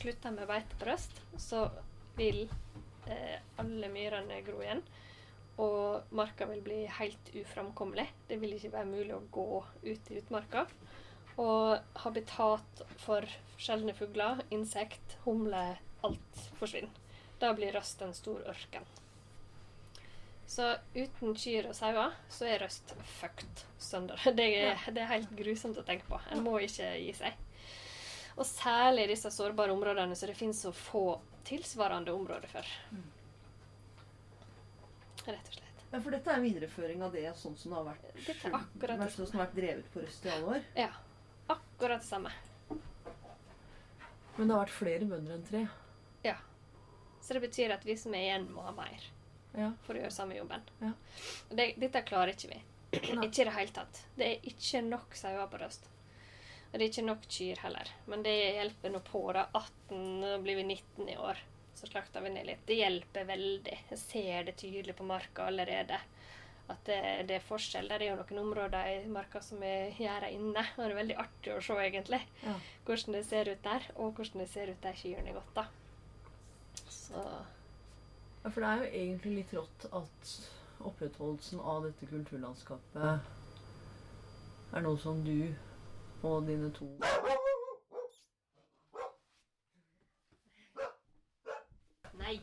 slutter 0.00 0.34
med 0.34 0.48
beite 0.48 0.76
på 0.80 0.88
røst, 0.88 1.20
så 1.38 1.68
vil 2.16 2.48
eh, 3.06 3.38
alle 3.58 3.90
myrene 3.92 4.40
gro 4.42 4.58
igjen. 4.62 4.82
Og 5.62 6.10
marka 6.10 6.48
vil 6.50 6.64
bli 6.66 6.80
helt 6.90 7.30
uframkommelig. 7.30 8.08
Det 8.26 8.40
vil 8.42 8.56
ikke 8.56 8.72
være 8.72 8.90
mulig 8.90 9.14
å 9.14 9.22
gå 9.30 9.62
ut 9.84 10.10
i 10.10 10.18
utmarka. 10.18 10.66
Og 11.38 11.78
habitat 12.02 12.84
for 13.04 13.22
sjeldne 13.58 13.94
fugler, 13.94 14.42
insekt, 14.54 15.14
humle, 15.26 15.76
alt 16.02 16.44
forsvinner. 16.58 17.03
Da 17.44 17.50
blir 17.52 17.74
Røst 17.76 18.00
en 18.00 18.14
stor 18.16 18.40
ørken. 18.48 18.86
Så 20.48 20.70
uten 20.94 21.34
kyr 21.36 21.68
og 21.68 21.74
sauer 21.76 22.14
så 22.32 22.46
er 22.48 22.62
Røst 22.64 22.94
fucked 23.18 23.64
sønder. 23.80 24.20
Det 24.38 24.46
er, 24.62 24.80
det 24.88 25.02
er 25.02 25.10
helt 25.10 25.34
grusomt 25.36 25.76
å 25.80 25.84
tenke 25.84 26.08
på. 26.08 26.20
En 26.32 26.40
må 26.46 26.56
ikke 26.64 26.88
gi 27.02 27.12
seg. 27.18 27.36
Og 28.38 28.48
særlig 28.48 29.04
i 29.04 29.12
disse 29.12 29.30
sårbare 29.30 29.76
områdene 29.76 30.16
så 30.16 30.26
det 30.30 30.38
finnes 30.38 30.62
så 30.64 30.72
få 30.74 31.04
tilsvarende 31.44 32.16
områder 32.16 32.48
for. 32.50 32.72
Rett 35.28 35.52
og 35.52 35.60
slett. 35.60 35.84
Ja, 35.92 36.00
for 36.00 36.10
dette 36.16 36.32
er 36.32 36.40
en 36.40 36.48
videreføring 36.48 37.04
av 37.06 37.12
det 37.14 37.28
sånn 37.38 37.54
som 37.60 37.70
det 37.70 37.78
har 37.82 37.86
vært, 37.92 38.10
Dette 38.24 38.48
er 38.48 38.56
akkurat 38.58 39.04
vært, 39.04 39.14
sånn 39.14 39.28
som 39.28 39.38
har 39.38 39.46
vært 39.46 39.60
drevet 39.60 39.92
på 39.92 40.02
Røst 40.02 40.24
i 40.26 40.32
alle 40.32 40.56
år. 40.56 40.66
Ja. 40.80 40.90
Akkurat 41.52 42.00
det 42.00 42.08
samme. 42.08 42.32
Men 44.34 44.48
det 44.48 44.52
har 44.56 44.64
vært 44.64 44.78
flere 44.80 45.12
bønder 45.12 45.36
enn 45.36 45.50
tre. 45.52 45.66
Så 47.24 47.32
det 47.36 47.40
betyr 47.46 47.72
at 47.72 47.84
vi 47.88 47.96
som 47.96 48.12
er 48.14 48.26
igjen, 48.26 48.46
må 48.52 48.62
ha 48.66 48.72
mer 48.76 49.06
Ja. 49.56 49.70
for 49.86 49.94
å 49.96 50.02
gjøre 50.02 50.12
samme 50.12 50.36
jobben. 50.36 50.62
Ja. 50.82 50.90
Det, 51.48 51.70
dette 51.80 52.02
klarer 52.04 52.34
ikke 52.34 52.50
vi. 52.52 52.60
Nei. 53.14 53.26
ikke 53.26 53.42
i 53.42 53.46
det 53.48 53.54
hele 53.56 53.72
tatt. 53.74 54.00
Det 54.18 54.26
er 54.28 54.44
ikke 54.50 54.82
nok 54.86 55.16
sauer 55.18 55.48
på 55.50 55.58
Røst. 55.62 55.88
Og 56.72 56.78
det 56.78 56.84
er 56.84 56.90
ikke 56.92 57.06
nok 57.06 57.24
kyr 57.30 57.60
heller. 57.62 57.88
Men 58.10 58.22
det 58.26 58.34
hjelper 58.58 58.92
nå 58.92 59.00
på. 59.06 59.22
da. 59.32 59.46
18, 59.54 60.20
nå 60.20 60.32
blir 60.42 60.56
vi 60.60 60.64
19 60.68 61.08
i 61.08 61.16
år. 61.16 61.38
Så 61.74 61.86
slakter 61.90 62.22
vi 62.22 62.30
ned 62.34 62.46
litt. 62.46 62.62
Det 62.66 62.76
hjelper 62.78 63.24
veldig. 63.30 63.78
Jeg 63.90 63.98
ser 63.98 64.44
det 64.50 64.56
tydelig 64.60 64.94
på 64.98 65.06
marka 65.06 65.46
allerede. 65.48 65.98
At 66.68 66.84
det, 66.88 66.98
det 67.28 67.36
er 67.38 67.46
forskjell. 67.46 67.88
Der 67.90 68.02
er 68.02 68.12
jo 68.12 68.18
noen 68.20 68.42
områder 68.44 68.90
i 68.90 69.06
marka 69.12 69.40
som 69.42 69.62
er 69.66 69.90
gjerda 69.98 70.30
inne. 70.34 70.62
Og 70.76 70.82
det 70.84 70.90
er 70.90 70.98
veldig 71.00 71.16
artig 71.24 71.54
å 71.54 71.60
se, 71.62 71.78
egentlig. 71.82 72.20
Ja. 72.42 72.54
Hvordan 72.86 73.16
det 73.18 73.24
ser 73.30 73.50
ut 73.52 73.62
der, 73.66 73.88
og 73.96 74.14
hvordan 74.18 74.42
det 74.44 74.48
ser 74.54 74.70
ut 74.74 74.82
der 74.82 74.98
kyrne 74.98 75.30
er 75.30 75.38
gått. 75.40 75.54
da. 75.54 75.66
Så 77.04 77.22
Ja, 78.44 78.48
for 78.48 78.60
det 78.60 78.68
er 78.68 78.76
jo 78.76 78.84
egentlig 78.84 79.34
litt 79.38 79.52
rått 79.56 79.84
at 79.92 80.32
opprettholdelsen 80.84 81.60
av 81.60 81.84
dette 81.86 82.06
kulturlandskapet 82.08 83.20
er 84.74 84.84
noe 84.84 84.98
som 85.00 85.20
du 85.24 85.54
og 86.24 86.46
dine 86.48 86.70
to 86.76 86.88
Nei. 92.24 92.40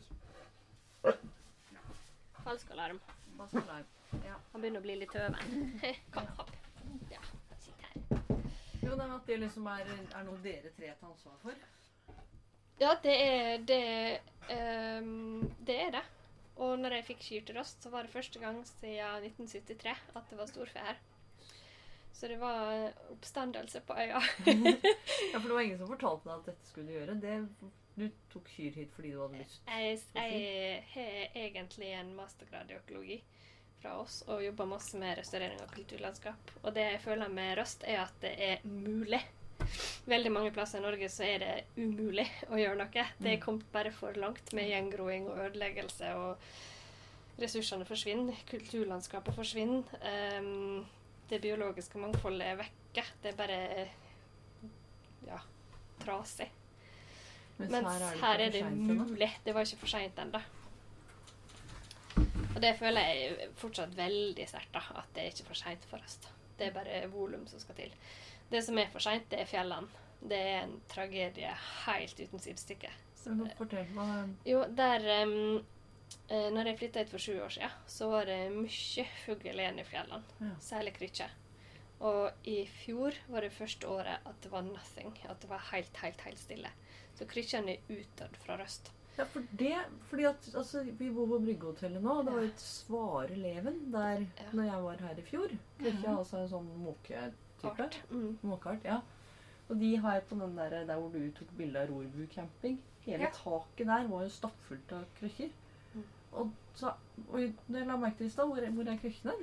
Falsk 2.44 2.70
alarm. 2.70 3.00
Falsk 3.36 3.54
alarm. 3.54 3.86
Ja. 4.26 4.34
Han 4.52 4.60
begynner 4.60 4.82
å 4.82 4.84
bli 4.84 4.96
litt 5.00 5.14
høven. 5.16 5.72
Kom, 6.14 6.28
hopp. 6.38 6.52
Ja, 7.10 7.22
sitt 7.58 7.86
her. 7.86 7.94
Jo, 8.82 8.92
det 8.94 9.06
er 9.06 9.14
at 9.16 9.26
det 9.30 9.38
liksom 9.42 9.66
er, 9.72 9.90
er 10.12 10.26
noe 10.28 10.38
dere 10.44 10.70
tre 10.76 10.92
tar 11.00 11.08
ansvar 11.08 11.38
for. 11.42 11.64
Ja, 12.82 12.96
det 13.02 13.16
er 13.22 13.64
det 13.68 13.82
Um, 14.50 15.50
Det 15.66 15.76
er 15.80 15.90
det. 15.94 16.02
Og 16.62 16.78
når 16.78 16.98
jeg 16.98 17.04
fikk 17.12 17.54
Røst, 17.56 17.82
så 17.82 17.90
var 17.90 18.02
det 18.02 18.12
første 18.12 18.38
gang 18.40 18.58
siden 18.66 19.24
1973 19.24 19.94
at 20.16 20.30
det 20.30 20.38
var 20.38 20.50
storfe 20.50 20.78
her. 20.78 20.98
Så 22.12 22.28
det 22.28 22.38
var 22.40 22.92
oppstandelse 23.10 23.80
på 23.80 23.94
øya. 23.96 24.20
Ja, 25.32 25.38
for 25.38 25.48
det 25.48 25.54
var 25.54 25.60
ingen 25.60 25.78
som 25.78 25.88
fortalte 25.88 26.28
deg 26.28 26.34
at 26.38 26.50
dette 26.50 26.68
skulle 26.68 26.90
du 26.90 26.98
gjøre. 26.98 27.14
Det, 27.22 27.36
du 27.96 28.04
tok 28.32 28.50
kyr 28.52 28.76
hit 28.76 28.92
fordi 28.94 29.14
du 29.14 29.22
hadde 29.22 29.40
lyst. 29.40 29.62
Jeg, 29.66 30.02
jeg 30.14 30.82
har 30.92 31.38
egentlig 31.46 31.92
en 31.96 32.12
mastergrad 32.18 32.70
i 32.70 32.76
økologi 32.76 33.22
fra 33.82 33.96
oss 33.98 34.20
og 34.28 34.44
jobber 34.44 34.68
masse 34.70 34.98
med 35.00 35.16
restaurering 35.18 35.62
av 35.64 35.72
kulturlandskap. 35.72 36.52
Og 36.62 36.74
det 36.76 36.84
jeg 36.90 37.00
føler 37.06 37.32
med 37.32 37.56
Røst, 37.58 37.86
er 37.88 38.04
at 38.04 38.20
det 38.22 38.34
er 38.50 38.68
mulig. 38.68 39.22
Veldig 40.10 40.32
mange 40.34 40.52
plasser 40.54 40.80
i 40.80 40.84
Norge 40.84 41.08
så 41.12 41.26
er 41.26 41.42
det 41.42 41.52
umulig 41.76 42.26
å 42.50 42.58
gjøre 42.60 42.78
noe. 42.80 43.06
Det 43.18 43.32
er 43.32 43.42
kommet 43.42 43.68
bare 43.74 43.92
for 43.94 44.16
langt 44.20 44.52
med 44.56 44.70
gjengroing 44.70 45.28
og 45.30 45.40
ødeleggelse, 45.46 46.14
og 46.18 47.42
ressursene 47.42 47.86
forsvinner. 47.88 48.38
Kulturlandskapet 48.50 49.36
forsvinner. 49.36 49.86
Um, 50.38 50.82
det 51.30 51.40
biologiske 51.42 52.00
mangfoldet 52.00 52.48
er 52.50 52.58
vekke. 52.60 53.06
Det 53.22 53.32
er 53.32 53.38
bare 53.38 53.60
ja, 55.26 55.38
trasig. 56.02 56.50
Mens, 57.58 57.70
Mens 57.70 57.86
her 57.86 58.02
er 58.02 58.10
det, 58.10 58.20
her 58.20 58.44
er 58.46 58.50
det 58.50 58.64
mulig. 58.72 59.30
Det 59.44 59.54
var 59.54 59.66
ikke 59.66 59.84
for 59.84 59.94
seint 59.94 60.18
ennå. 60.18 60.42
Og 62.52 62.60
det 62.60 62.74
føler 62.78 63.08
jeg 63.08 63.50
fortsatt 63.56 63.96
veldig 63.96 64.46
sterkt. 64.48 64.76
At 64.76 65.12
det 65.14 65.24
er 65.24 65.32
ikke 65.32 65.48
for 65.52 65.62
seint 65.62 65.84
for 65.88 66.04
oss. 66.04 66.18
da. 66.24 66.41
Det 66.62 66.68
er 66.70 66.76
bare 66.76 67.02
volum 67.10 67.42
som 67.50 67.58
skal 67.58 67.74
til. 67.74 67.94
Det 68.52 68.60
som 68.62 68.78
er 68.78 68.90
for 68.92 69.02
seint, 69.02 69.26
det 69.32 69.40
er 69.42 69.50
fjellene. 69.50 70.00
Det 70.22 70.38
er 70.38 70.60
en 70.62 70.76
tragedie 70.86 71.50
helt 71.82 72.20
uten 72.20 72.42
sidestykke. 72.42 72.90
Fortell 73.58 73.88
hva 73.96 74.06
Jo, 74.46 74.60
der 74.70 75.04
um, 75.22 75.64
Når 76.30 76.70
jeg 76.70 76.78
flytta 76.78 77.02
hit 77.02 77.10
for 77.10 77.22
sju 77.22 77.34
år 77.42 77.50
siden, 77.54 77.74
så 77.90 78.08
var 78.12 78.30
det 78.30 78.38
mye 78.54 79.06
fugl 79.24 79.58
igjen 79.58 79.80
i 79.82 79.86
fjellene. 79.88 80.22
Ja. 80.38 80.54
Særlig 80.62 80.94
krykkje. 81.00 81.28
Og 82.06 82.46
i 82.50 82.62
fjor 82.66 83.18
var 83.30 83.46
det 83.46 83.52
første 83.54 83.88
året 83.90 84.26
at 84.26 84.38
det 84.42 84.50
var 84.52 84.66
nothing. 84.66 85.12
At 85.26 85.42
det 85.42 85.50
var 85.50 85.62
helt, 85.72 85.96
helt, 86.02 86.22
helt 86.26 86.40
stille. 86.40 86.70
Så 87.18 87.26
krykkjene 87.30 87.76
er 87.76 87.94
utdødd 87.98 88.38
fra 88.46 88.58
Røst. 88.62 88.92
Ja, 89.18 89.24
for 89.28 89.42
det, 89.60 89.74
fordi 90.08 90.24
at 90.24 90.46
altså, 90.56 90.82
Vi 90.98 91.10
bor 91.12 91.26
på 91.28 91.38
Bryggehotellet 91.44 92.02
nå, 92.02 92.14
og 92.18 92.24
det 92.26 92.32
var 92.34 92.46
et 92.46 92.60
Svare 92.64 93.34
Leven 93.36 93.80
der 93.92 94.22
Ja. 94.22 94.46
når 94.52 94.64
jeg 94.70 94.84
var 94.84 94.96
her 95.06 95.18
i 95.18 95.22
fjor. 95.26 95.48
Kirka 95.80 96.06
har 96.08 96.18
altså 96.22 96.38
en 96.40 96.48
sånn 96.48 96.70
måketype. 96.84 97.88
Mm. 98.10 98.38
Måkeart, 98.42 98.84
ja. 98.84 99.00
Og 99.68 99.76
de 99.80 99.90
har 99.96 100.14
jeg 100.16 100.24
på 100.30 100.38
den 100.40 100.56
der, 100.56 100.78
der 100.86 100.96
hvor 100.96 101.12
du 101.12 101.30
tok 101.36 101.52
bilde 101.58 101.80
av 101.82 101.90
Rorbu 101.92 102.26
camping. 102.34 102.78
Hele 103.04 103.22
Ja. 103.24 103.30
taket 103.34 103.86
der 103.86 104.08
var 104.08 104.22
jo 104.22 104.28
stappfullt 104.28 104.92
av 104.92 105.04
krykker. 105.20 105.50
Mm. 105.94 106.04
Og 106.32 106.50
så, 106.74 106.94
og 107.28 107.38
jeg 107.40 107.54
la 107.68 107.96
merke 107.96 108.16
til 108.18 108.26
i 108.26 108.30
stad, 108.30 108.46
hvor, 108.48 108.56
hvor 108.72 108.88
er 108.88 108.98
krykkene? 108.98 109.36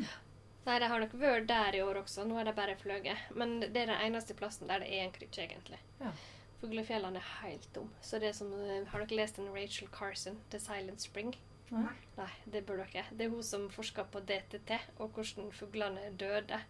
Nei, 0.66 0.80
de 0.80 0.86
har 0.92 1.00
nok 1.00 1.14
vært 1.14 1.48
der 1.48 1.76
i 1.78 1.82
år 1.82 2.02
også. 2.04 2.26
Nå 2.28 2.38
er 2.40 2.44
de 2.50 2.54
bare 2.54 2.76
fløyet. 2.76 3.18
Men 3.36 3.60
det 3.62 3.78
er 3.78 3.86
den 3.94 4.02
eneste 4.10 4.34
plassen 4.34 4.68
der 4.68 4.80
det 4.80 4.90
er 4.92 5.06
en 5.06 5.12
krykke, 5.16 5.46
egentlig. 5.48 5.80
Ja. 6.02 6.12
Fuglefjellene 6.60 7.20
er 7.22 7.30
helt 7.42 7.70
dum. 7.76 7.90
Så 8.02 8.20
det 8.20 8.34
som, 8.36 8.52
eh, 8.54 8.86
Har 8.88 9.00
dere 9.00 9.16
lest 9.16 9.36
den 9.36 9.54
Rachel 9.54 9.88
Carson, 9.88 10.40
'The 10.50 10.60
Silent 10.60 11.00
Spring'? 11.00 11.36
Nei. 11.72 11.94
Nei, 12.18 12.30
det 12.52 12.66
bør 12.66 12.84
dere. 12.84 13.06
Det 13.12 13.26
er 13.26 13.30
hun 13.30 13.44
som 13.44 13.70
forsker 13.70 14.04
på 14.04 14.20
DTT, 14.20 14.80
og 14.98 15.10
hvordan 15.10 15.52
fuglene 15.52 16.18
døde 16.18 16.62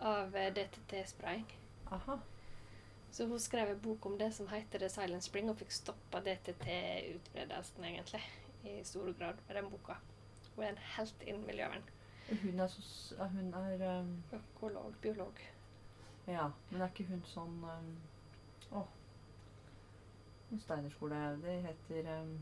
av 0.00 0.36
eh, 0.36 0.50
DTT-spraying. 0.54 1.46
Aha. 1.92 2.18
Så 3.10 3.26
hun 3.26 3.38
skrev 3.38 3.70
en 3.70 3.80
bok 3.80 4.06
om 4.06 4.18
det 4.18 4.34
som 4.34 4.48
heter 4.48 4.78
The 4.78 4.88
Silent 4.88 5.24
Spring, 5.24 5.50
og 5.50 5.56
fikk 5.56 5.70
stoppa 5.70 6.20
DTT-utbredelsen, 6.20 7.84
egentlig, 7.84 8.22
i 8.64 8.80
stor 8.84 9.12
grad 9.12 9.34
med 9.48 9.56
den 9.56 9.70
boka. 9.70 9.94
Hun 10.56 10.64
er 10.64 10.68
en 10.68 10.82
helt 10.96 11.22
innen 11.22 11.46
miljøvern. 11.46 11.84
Hun 12.42 12.60
er 12.60 12.66
så 12.66 13.28
Hun 13.28 13.54
er 13.54 14.00
um, 14.00 14.24
Økolog, 14.32 14.94
biolog. 15.02 15.40
Ja, 16.26 16.48
men 16.70 16.80
er 16.80 16.88
ikke 16.88 17.04
hun 17.04 17.22
sånn 17.28 17.58
um, 17.62 17.90
Å. 18.72 18.82
En 20.54 20.60
Steinerskole 20.62 21.20
Det 21.42 21.54
heter 21.66 22.10
um, 22.20 22.34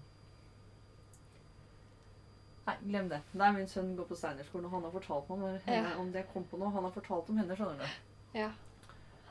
Nei, 2.67 2.75
glem 2.87 3.09
det. 3.11 3.19
Nei, 3.35 3.49
Min 3.57 3.67
sønn 3.71 3.95
går 3.99 4.07
på 4.07 4.17
Steinerskolen, 4.19 4.69
og 4.69 4.77
han 4.77 4.85
har 4.87 4.93
fortalt 4.95 5.31
om, 5.35 5.41
henne, 5.43 5.63
Ja. 5.67 5.97
om 5.99 6.13
det 6.15 6.21
jeg 6.23 6.29
kom 6.33 6.45
på 6.47 6.61
nå. 6.61 6.69
Han 6.71 6.85
har 6.87 6.93
fortalt 6.95 7.31
om 7.33 7.41
henne, 7.41 7.57
skjønner 7.59 7.81
du. 7.81 8.39
Ja. 8.39 8.51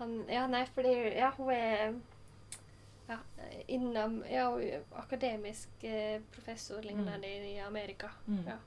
Han, 0.01 0.17
ja, 0.29 0.47
nei, 0.51 0.65
fordi 0.75 0.91
Ja, 1.15 1.29
hun 1.37 1.49
er 1.53 1.93
ja, 3.07 3.17
innom 3.71 4.17
Ja, 4.29 4.49
akademisk 4.99 5.83
eh, 5.83 6.19
professor 6.35 6.81
lignende 6.83 7.27
i 7.27 7.57
Amerika. 7.63 8.09
Mm. 8.27 8.43
Ja. 8.47 8.57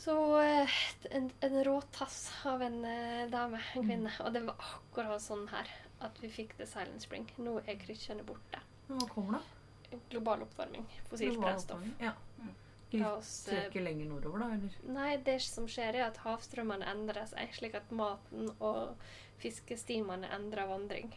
Så 0.00 0.16
eh, 0.40 0.78
en, 1.10 1.30
en 1.44 1.60
råtass 1.64 2.32
av 2.48 2.62
en 2.62 2.84
eh, 2.88 3.26
dame, 3.32 3.60
en 3.76 3.84
kvinne. 3.84 4.12
Og 4.24 4.32
det 4.32 4.46
var 4.46 4.56
akkurat 4.72 5.20
sånn 5.20 5.44
her 5.52 5.68
at 6.00 6.16
vi 6.22 6.30
fikk 6.32 6.56
The 6.56 6.64
Silent 6.66 7.04
Spring. 7.04 7.28
Nå 7.36 7.58
er 7.66 7.76
krykkjene 7.84 8.24
borte. 8.24 8.59
Men 8.90 8.98
hva 9.00 9.08
kommer 9.14 9.38
da? 9.38 9.96
Global 10.10 10.42
oppvarming. 10.46 10.84
Fossilt 11.08 11.32
Global 11.36 11.46
brennstoff. 11.48 11.78
oppvarming. 11.80 11.94
Ja. 12.02 12.12
Mm. 12.40 12.56
Eh, 12.92 13.20
trekker 13.46 13.84
lenger 13.86 14.06
nordover, 14.10 14.42
da? 14.42 14.48
eller? 14.56 14.76
Nei, 14.96 15.10
det 15.26 15.36
som 15.46 15.68
skjer 15.70 15.94
er 16.00 16.08
at 16.08 16.16
havstrømmene 16.24 16.86
endrer 16.90 17.28
seg, 17.30 17.52
slik 17.54 17.76
at 17.78 17.90
maten 17.94 18.50
og 18.58 18.96
fiskestimene 19.38 20.26
endrer 20.34 20.66
vandring. 20.66 21.12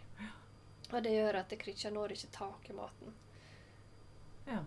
Og 0.94 1.00
det 1.02 1.16
gjør 1.16 1.40
at 1.42 1.56
krykkja 1.64 1.90
når 1.96 2.14
ikke 2.14 2.30
tak 2.36 2.70
i 2.70 2.76
maten. 2.78 3.16
Ja. 4.46 4.60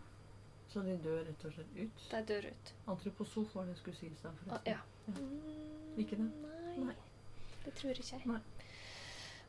Så 0.72 0.82
de 0.82 0.96
dør 0.98 1.22
rett 1.28 1.44
og 1.46 1.52
slett 1.54 1.76
ut? 1.78 2.02
De 2.10 2.22
dør 2.26 2.48
ut. 2.50 2.72
Antroposof 2.90 3.54
var 3.54 3.68
det 3.68 3.76
jeg 3.76 3.82
skulle 3.84 3.96
si 4.00 4.06
i 4.10 4.16
stad. 4.18 4.32
Ah, 4.32 4.42
forresten. 4.42 4.72
ja. 4.72 4.78
Ja. 5.06 5.12
Mm, 5.14 6.00
Ikke 6.02 6.18
det? 6.18 6.26
Nei, 6.42 6.86
Nei. 6.90 6.96
det 7.64 7.74
tror 7.78 7.94
ikke 7.94 8.16
jeg. 8.16 8.26
Nei. 8.26 8.40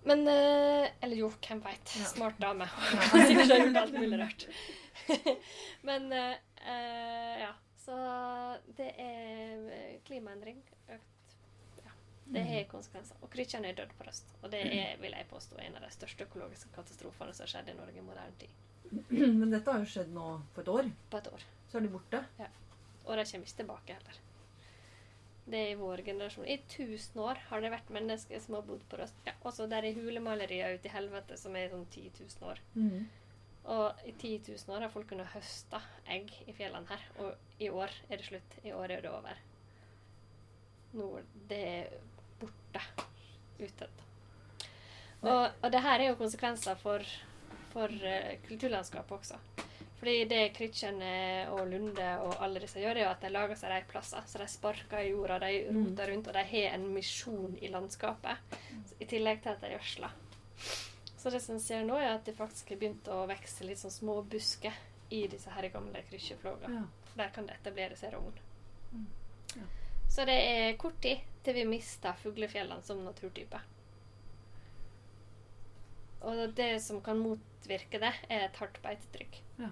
Men 0.08 0.24
eh, 0.32 0.88
Eller 1.04 1.20
jo, 1.20 1.30
hvem 1.44 1.60
veit. 1.66 1.94
Ja. 2.00 2.06
Smart 2.14 2.38
dame. 2.40 2.66
Har 2.72 3.26
sikkert 3.28 3.52
gjort 3.58 3.80
alt 3.82 3.98
mulig 4.00 4.20
rart. 4.22 4.46
Men 5.90 6.12
eh, 6.16 6.38
eh, 6.68 7.40
ja. 7.44 7.54
Så 7.88 7.96
det 8.76 8.90
er 9.00 10.00
klimaendring. 10.08 10.58
Økt 10.92 11.36
Ja. 11.84 11.92
Det 12.28 12.42
Mm. 12.44 12.48
har 12.52 12.64
konsekvenser. 12.72 13.16
Og 13.24 13.30
krykkjene 13.32 13.70
er 13.72 13.78
dødd 13.78 13.94
på 13.98 14.04
røst. 14.08 14.34
Og 14.44 14.52
det 14.52 14.60
er, 14.68 14.98
vil 15.00 15.14
jeg 15.16 15.28
påstå, 15.30 15.60
en 15.64 15.78
av 15.80 15.86
de 15.86 15.92
største 15.96 16.26
økologiske 16.28 16.72
katastrofene 16.76 17.34
som 17.34 17.46
har 17.46 17.52
skjedd 17.54 17.70
i 17.72 17.78
Norge 17.78 18.02
i 18.02 18.04
moderne 18.04 18.36
tid. 18.42 18.50
Men 19.40 19.52
dette 19.54 19.72
har 19.72 19.80
jo 19.84 19.88
skjedd 19.94 20.12
nå 20.16 20.26
på 20.56 20.64
et 20.66 20.72
år. 20.74 20.90
På 21.12 21.22
et 21.22 21.30
år. 21.32 21.46
Så 21.72 21.80
er 21.80 21.88
de 21.88 21.94
borte. 21.94 22.24
Og 23.08 23.16
de 23.16 23.24
kommer 23.32 23.48
ikke 23.48 23.60
tilbake 23.62 23.96
heller. 23.96 24.20
Det 25.48 25.60
er 25.60 25.70
i 25.72 25.78
vår 25.80 26.02
generasjon. 26.04 26.48
I 26.48 26.58
1000 26.60 27.22
år 27.24 27.40
har 27.50 27.62
det 27.64 27.72
vært 27.72 27.92
mennesker 27.96 28.42
som 28.44 28.58
har 28.58 28.66
bodd 28.68 28.82
på 28.92 29.00
Røst. 29.00 29.22
Ja, 29.28 29.34
også 29.48 29.68
der 29.72 29.86
er 29.88 29.96
hulemalerier 29.96 30.76
ute 30.76 30.90
i 30.90 30.92
helvete 30.92 31.38
som 31.40 31.56
er 31.56 31.70
sånn 31.72 31.86
10 31.88 32.10
000 32.20 32.50
år. 32.52 32.60
Mm. 32.76 33.06
Og 33.78 34.02
i 34.08 34.12
10 34.12 34.34
000 34.48 34.76
år 34.76 34.84
har 34.86 34.92
folk 34.92 35.08
kunnet 35.12 35.32
høste 35.32 35.80
egg 36.12 36.34
i 36.48 36.56
fjellene 36.56 36.88
her. 36.92 37.06
Og 37.24 37.64
i 37.64 37.72
år 37.72 37.96
er 38.10 38.20
det 38.20 38.28
slutt. 38.28 38.60
I 38.64 38.76
år 38.76 38.98
er 38.98 39.06
det 39.06 39.12
over. 39.12 39.40
Nå 40.98 41.08
det 41.50 41.62
er 41.70 41.96
borte. 42.42 42.84
Utdødd. 43.58 44.04
Og, 45.22 45.48
og 45.64 45.72
det 45.74 45.82
her 45.82 46.00
er 46.00 46.12
jo 46.12 46.20
konsekvenser 46.20 46.78
for, 46.80 47.04
for 47.72 47.92
uh, 47.92 48.34
kulturlandskapet 48.48 49.18
også. 49.18 49.40
Fordi 49.98 50.28
det 50.30 50.42
Kritchen 50.54 51.00
og 51.50 51.64
Lunde 51.72 52.10
og 52.22 52.36
alle 52.46 52.62
disse 52.62 52.78
gjør, 52.82 53.00
er 53.00 53.06
jo 53.08 53.10
at 53.10 53.24
de 53.24 53.32
lager 53.34 53.58
seg 53.58 53.72
de 53.74 53.88
plasser. 53.90 54.26
Så 54.30 54.38
de 54.38 54.46
sparker 54.52 55.02
i 55.02 55.10
jorda, 55.10 55.40
de 55.42 55.64
roter 55.72 56.12
rundt, 56.12 56.30
og 56.30 56.38
de 56.38 56.44
har 56.52 56.76
en 56.76 56.86
misjon 56.94 57.56
i 57.58 57.72
landskapet. 57.74 58.60
I 59.02 59.08
tillegg 59.10 59.42
til 59.42 59.56
at 59.56 59.64
de 59.66 59.72
gjødsler. 59.74 60.14
Så 61.18 61.32
det 61.34 61.42
som 61.42 61.58
ser 61.60 61.82
nå, 61.88 61.98
er 61.98 62.14
at 62.14 62.30
de 62.30 62.36
faktisk 62.38 62.70
har 62.72 62.80
begynt 62.80 63.10
å 63.10 63.24
vokse 63.28 63.66
litt 63.66 63.82
sånn 63.82 63.96
små 63.96 64.20
busker 64.30 64.76
i 65.10 65.24
disse 65.32 65.50
her 65.56 65.66
gamle 65.74 66.04
krykkjeflåga. 66.12 66.70
Ja. 66.76 66.84
Der 67.18 67.34
kan 67.34 67.50
det 67.50 67.58
etablere 67.58 67.98
seg 67.98 68.14
rogn. 68.14 68.38
Mm. 68.92 69.08
Ja. 69.56 69.66
Så 70.14 70.28
det 70.30 70.38
er 70.38 70.78
kort 70.80 71.02
tid 71.02 71.26
til 71.44 71.58
vi 71.58 71.66
mister 71.68 72.16
fuglefjellene 72.22 72.86
som 72.86 73.02
naturtype. 73.06 73.60
Og 76.28 76.54
det 76.58 76.70
som 76.86 77.02
kan 77.02 77.20
motvirke 77.22 78.00
det, 78.02 78.14
er 78.30 78.48
et 78.48 78.62
hardt 78.62 78.80
beitetrykk. 78.86 79.42
Ja. 79.60 79.70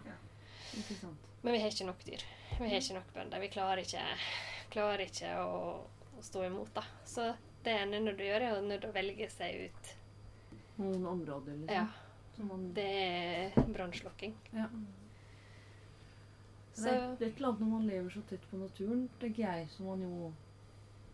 Men 1.41 1.53
vi 1.53 1.59
har 1.61 1.67
ikke 1.71 1.85
nok 1.85 2.03
dyr. 2.05 2.23
Vi 2.59 2.69
har 2.69 2.79
ikke 2.81 2.93
nok 2.97 3.13
bønder. 3.13 3.39
Vi 3.39 3.47
klarer 3.53 3.81
ikke, 3.83 4.01
klarer 4.73 5.03
ikke 5.05 5.33
å, 5.43 5.59
å 6.17 6.23
stå 6.25 6.45
imot. 6.47 6.71
da. 6.73 6.83
Så 7.05 7.29
det 7.63 7.75
en 7.81 7.93
er 7.93 7.99
nødt 8.03 8.17
til 8.17 8.25
å 8.25 8.31
gjøre, 8.33 8.49
er 8.57 8.61
nødt 8.65 8.81
til 8.81 8.89
å 8.89 8.95
velge 8.95 9.29
seg 9.29 9.67
ut. 9.69 9.91
Noen 10.77 11.05
områder, 11.07 11.55
liksom. 11.61 11.75
Ja, 11.75 12.43
man, 12.43 12.65
Det 12.75 12.85
er 12.85 13.59
brannslukking. 13.71 14.33
ja. 14.53 14.67
Det 16.75 16.81
Så 16.81 16.91
det 16.91 16.91
er 16.91 17.29
et 17.29 17.37
eller 17.37 17.47
annet 17.53 17.59
når 17.61 17.69
man 17.71 17.85
lever 17.87 18.09
så 18.11 18.21
tett 18.27 18.49
på 18.51 18.57
naturen, 18.59 19.05
tenker 19.21 19.43
jeg, 19.45 19.69
som 19.71 19.85
man 19.87 20.01
jo 20.03 20.33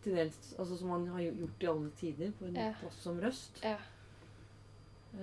til 0.02 0.16
dels 0.18 0.54
Altså 0.58 0.74
som 0.80 0.88
man 0.90 1.04
har 1.12 1.20
gjort 1.22 1.62
i 1.62 1.68
alle 1.70 1.90
tider 2.00 2.32
på 2.40 2.48
en 2.48 2.56
Ja. 2.58 2.72
plass 2.80 2.96
som 3.04 3.20
Røst. 3.22 3.60
ja. 3.62 3.76
Eh, 5.14 5.20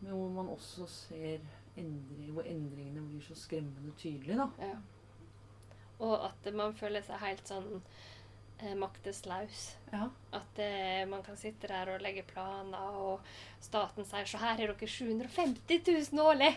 men 0.00 0.12
hvor 0.12 0.28
man 0.30 0.48
også 0.54 0.86
ser 0.86 1.40
endring, 1.76 2.32
hvor 2.34 2.46
endringene 2.48 3.06
blir 3.08 3.24
så 3.24 3.36
skremmende 3.38 3.94
tydelige, 4.00 4.36
da. 4.38 4.50
ja. 4.60 4.76
Og 5.98 6.26
at 6.28 6.48
man 6.52 6.74
føler 6.76 7.04
seg 7.06 7.20
helt 7.22 7.48
sånn 7.48 7.68
eh, 8.60 8.74
makteslaus. 8.76 9.76
Ja. 9.92 10.10
At 10.36 10.58
eh, 10.60 11.04
man 11.08 11.22
kan 11.24 11.38
sitte 11.40 11.70
der 11.70 11.94
og 11.94 12.02
legge 12.04 12.24
planer, 12.28 12.98
og 13.00 13.64
staten 13.64 14.04
sier 14.04 14.28
så 14.28 14.42
her 14.42 14.58
har 14.58 14.74
dere 14.74 14.90
750 14.96 15.86
000 16.12 16.26
årlig! 16.26 16.52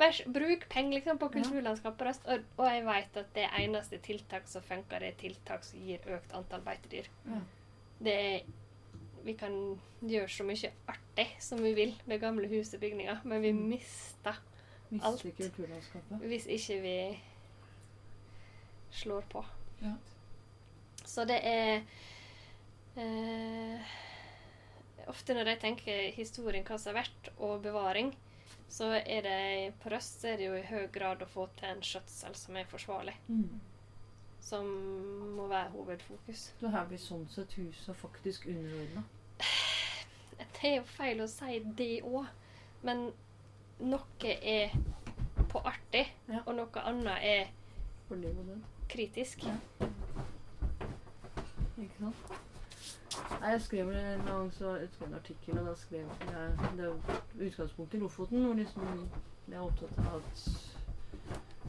Vær 0.00 0.18
Bruk 0.34 0.64
penger 0.72 0.96
liksom, 0.98 1.18
på 1.20 1.28
kulturlandskapet. 1.34 2.06
Røst. 2.08 2.24
Og, 2.26 2.44
og 2.56 2.68
jeg 2.68 2.84
vet 2.86 3.18
at 3.20 3.34
det 3.36 3.48
eneste 3.60 3.98
tiltak 4.02 4.48
som 4.50 4.64
funker, 4.64 5.04
er 5.04 5.18
tiltak 5.20 5.64
som 5.68 5.82
gir 5.84 6.04
økt 6.16 6.32
antall 6.36 6.64
beitedyr. 6.64 7.10
Ja. 7.28 7.40
Det 8.02 8.14
er, 8.32 8.46
vi 9.22 9.34
kan 9.38 9.54
gjøre 10.00 10.30
så 10.32 10.46
mye 10.48 10.72
artig 10.90 11.28
som 11.44 11.60
vi 11.62 11.74
vil 11.76 11.92
med 12.10 12.22
gamle 12.24 12.48
hus 12.50 12.72
og 12.74 12.82
bygninger, 12.82 13.20
men 13.24 13.44
vi 13.44 13.52
Mm. 13.52 13.68
Mister 13.68 14.40
Alt. 15.00 15.24
hvis 16.20 16.46
ikke 16.46 16.80
vi 16.82 16.96
slår 18.92 19.24
på. 19.32 19.44
Ja. 19.82 19.94
Så 21.04 21.24
det 21.24 21.38
er 21.48 21.80
eh, 22.96 23.94
Ofte 25.10 25.34
når 25.34 25.48
jeg 25.54 25.60
tenker 25.64 26.02
historien, 26.14 26.64
hva 26.64 26.76
som 26.78 26.92
har 26.92 27.02
vært, 27.02 27.32
og 27.42 27.62
bevaring, 27.64 28.12
så 28.70 28.92
er 29.00 29.24
det 29.26 29.74
på 29.82 29.90
Røst 29.92 30.22
er 30.24 30.38
det 30.38 30.46
jo 30.46 30.54
i 30.56 30.64
høy 30.64 30.86
grad 30.94 31.24
å 31.24 31.28
få 31.28 31.48
til 31.58 31.72
en 31.72 31.82
skjøtsel 31.84 32.36
som 32.38 32.56
er 32.56 32.68
forsvarlig. 32.70 33.16
Mm. 33.26 33.58
Som 34.42 34.70
må 35.36 35.48
være 35.50 35.72
hovedfokus. 35.74 36.52
Så 36.60 36.70
her 36.72 36.86
blir 36.88 37.02
sånn 37.02 37.26
sett 37.34 37.52
huset 37.58 37.98
faktisk 37.98 38.46
underordna. 38.52 39.02
Det 40.38 40.48
er 40.70 40.78
jo 40.78 40.86
feil 40.94 41.20
å 41.24 41.28
si 41.30 41.58
det 41.82 41.92
òg, 42.06 42.30
men 42.86 43.10
noe 43.80 44.32
er 44.42 44.70
på 45.48 45.58
artig, 45.64 46.06
Ja. 46.28 46.40
og 46.46 46.54
noe 46.54 46.80
annet 46.84 47.18
er 47.22 47.46
kritisk. 48.88 49.44
Ja. 49.46 49.56
Ikke 51.78 51.98
sant? 51.98 52.16
Nei, 53.40 53.50
jeg 53.50 53.60
skrev 53.62 53.88
en 53.90 54.24
gang 54.26 54.52
så 54.54 54.74
jeg 54.76 54.88
skrev 54.92 55.08
en 55.08 55.14
artikkel, 55.14 55.58
og 55.58 55.66
da 55.66 55.74
skrev 55.76 56.00
jeg 56.00 56.58
det 56.76 56.84
er 56.84 57.46
utgangspunktet 57.46 57.94
i 57.98 58.00
Lofoten, 58.02 58.44
hvor 58.44 58.54
liksom 58.54 59.08
jeg 59.48 59.56
er 59.56 59.60
opptatt 59.60 59.98
av 59.98 60.16
at 60.16 60.42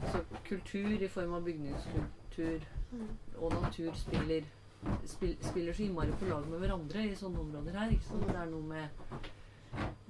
altså, 0.02 0.24
kultur 0.48 1.02
i 1.02 1.08
form 1.08 1.34
av 1.34 1.44
bygningskultur 1.44 2.60
Mm. 2.94 3.08
og 3.38 3.52
natur 3.62 3.92
spiller, 3.94 4.42
spiller, 5.06 5.36
spiller 5.42 5.72
så 5.72 5.82
innmari 5.82 6.12
på 6.18 6.24
lag 6.28 6.46
med 6.46 6.58
hverandre 6.62 7.02
i 7.08 7.14
sånne 7.18 7.40
områder 7.40 7.78
her. 7.78 7.90
Ikke 7.90 8.04
sant? 8.06 8.26
Det 8.28 8.36
er 8.36 8.44
noe 8.52 8.62
med 8.62 8.88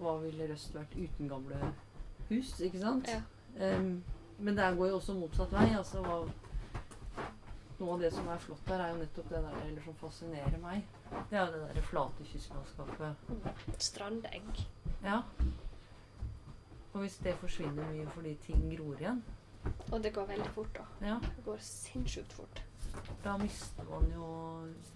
hva 0.05 0.17
ville 0.23 0.47
Røst 0.53 0.75
vært 0.77 0.95
uten 0.97 1.29
gamle 1.33 1.61
hus, 2.31 2.55
ikke 2.61 2.81
sant? 2.83 3.09
Ja. 3.11 3.21
Um, 3.79 4.03
men 4.39 4.57
det 4.59 4.71
går 4.79 4.91
jo 4.93 4.97
også 4.99 5.15
motsatt 5.19 5.53
vei. 5.55 5.69
altså 5.79 6.03
hva 6.05 6.23
noe 7.79 7.95
av 7.97 8.01
det 8.05 8.11
som 8.15 8.29
er 8.31 8.39
flott 8.39 8.69
her, 8.71 8.81
er 8.81 8.93
jo 8.93 9.01
nettopp 9.03 9.31
det 9.33 9.41
der 9.45 9.57
eller 9.65 9.83
som 9.85 9.97
fascinerer 9.99 10.59
meg. 10.63 10.85
Det 11.31 11.39
er 11.39 11.47
jo 11.49 11.53
det 11.57 11.75
der 11.75 11.87
flate 11.89 12.27
kystlandskapet. 12.31 13.33
Strandegg. 13.83 14.61
Ja. 15.03 15.21
Og 16.95 17.01
hvis 17.03 17.17
det 17.25 17.35
forsvinner 17.41 17.89
mye 17.91 18.07
fordi 18.15 18.37
ting 18.47 18.69
gror 18.77 19.01
igjen, 19.03 19.25
Og 19.93 20.03
det 20.05 20.13
går 20.15 20.27
veldig 20.29 20.51
fort, 20.53 20.75
da. 20.77 20.85
ja, 21.07 21.15
Det 21.25 21.45
går 21.45 21.57
sinnssykt 21.65 22.33
fort. 22.33 22.63
da 23.25 23.37
mister 23.41 23.85
man 23.91 24.11
jo 24.13 24.27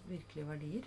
virkelig 0.08 0.48
verdier. 0.48 0.82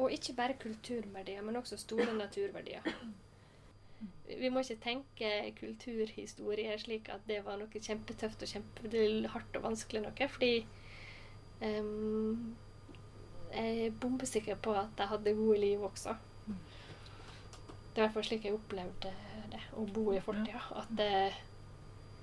Og 0.00 0.14
ikke 0.14 0.32
bare 0.38 0.56
kulturverdier, 0.60 1.42
men 1.44 1.58
også 1.60 1.76
store 1.80 2.08
naturverdier. 2.16 2.86
Vi 4.30 4.48
må 4.48 4.62
ikke 4.62 4.78
tenke 4.80 5.30
kulturhistorie 5.58 6.78
slik 6.80 7.10
at 7.12 7.26
det 7.28 7.42
var 7.44 7.58
noe 7.60 7.82
kjempetøft 7.82 8.44
og 8.46 8.52
kjempehardt 8.54 9.58
og 9.58 9.66
vanskelig 9.66 10.04
noe, 10.06 10.28
fordi 10.32 10.52
um, 11.60 12.54
jeg 13.52 13.86
er 13.86 13.98
bombesikker 14.00 14.60
på 14.62 14.72
at 14.78 14.94
de 14.98 15.08
hadde 15.10 15.34
gode 15.36 15.58
liv 15.60 15.82
også. 15.84 16.14
Det 16.46 17.98
er 17.98 18.02
i 18.02 18.06
hvert 18.06 18.14
fall 18.14 18.24
slik 18.28 18.46
jeg 18.46 18.54
opplevde 18.54 19.12
det, 19.50 19.60
å 19.74 19.84
bo 19.90 20.12
i 20.14 20.22
fortida. 20.22 20.62
At 20.78 20.92
det 20.96 21.10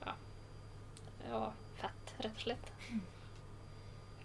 ja, 0.05 0.13
var 1.27 1.51
fett, 1.81 2.13
rett 2.23 2.39
og 2.39 2.45
slett. 2.45 2.71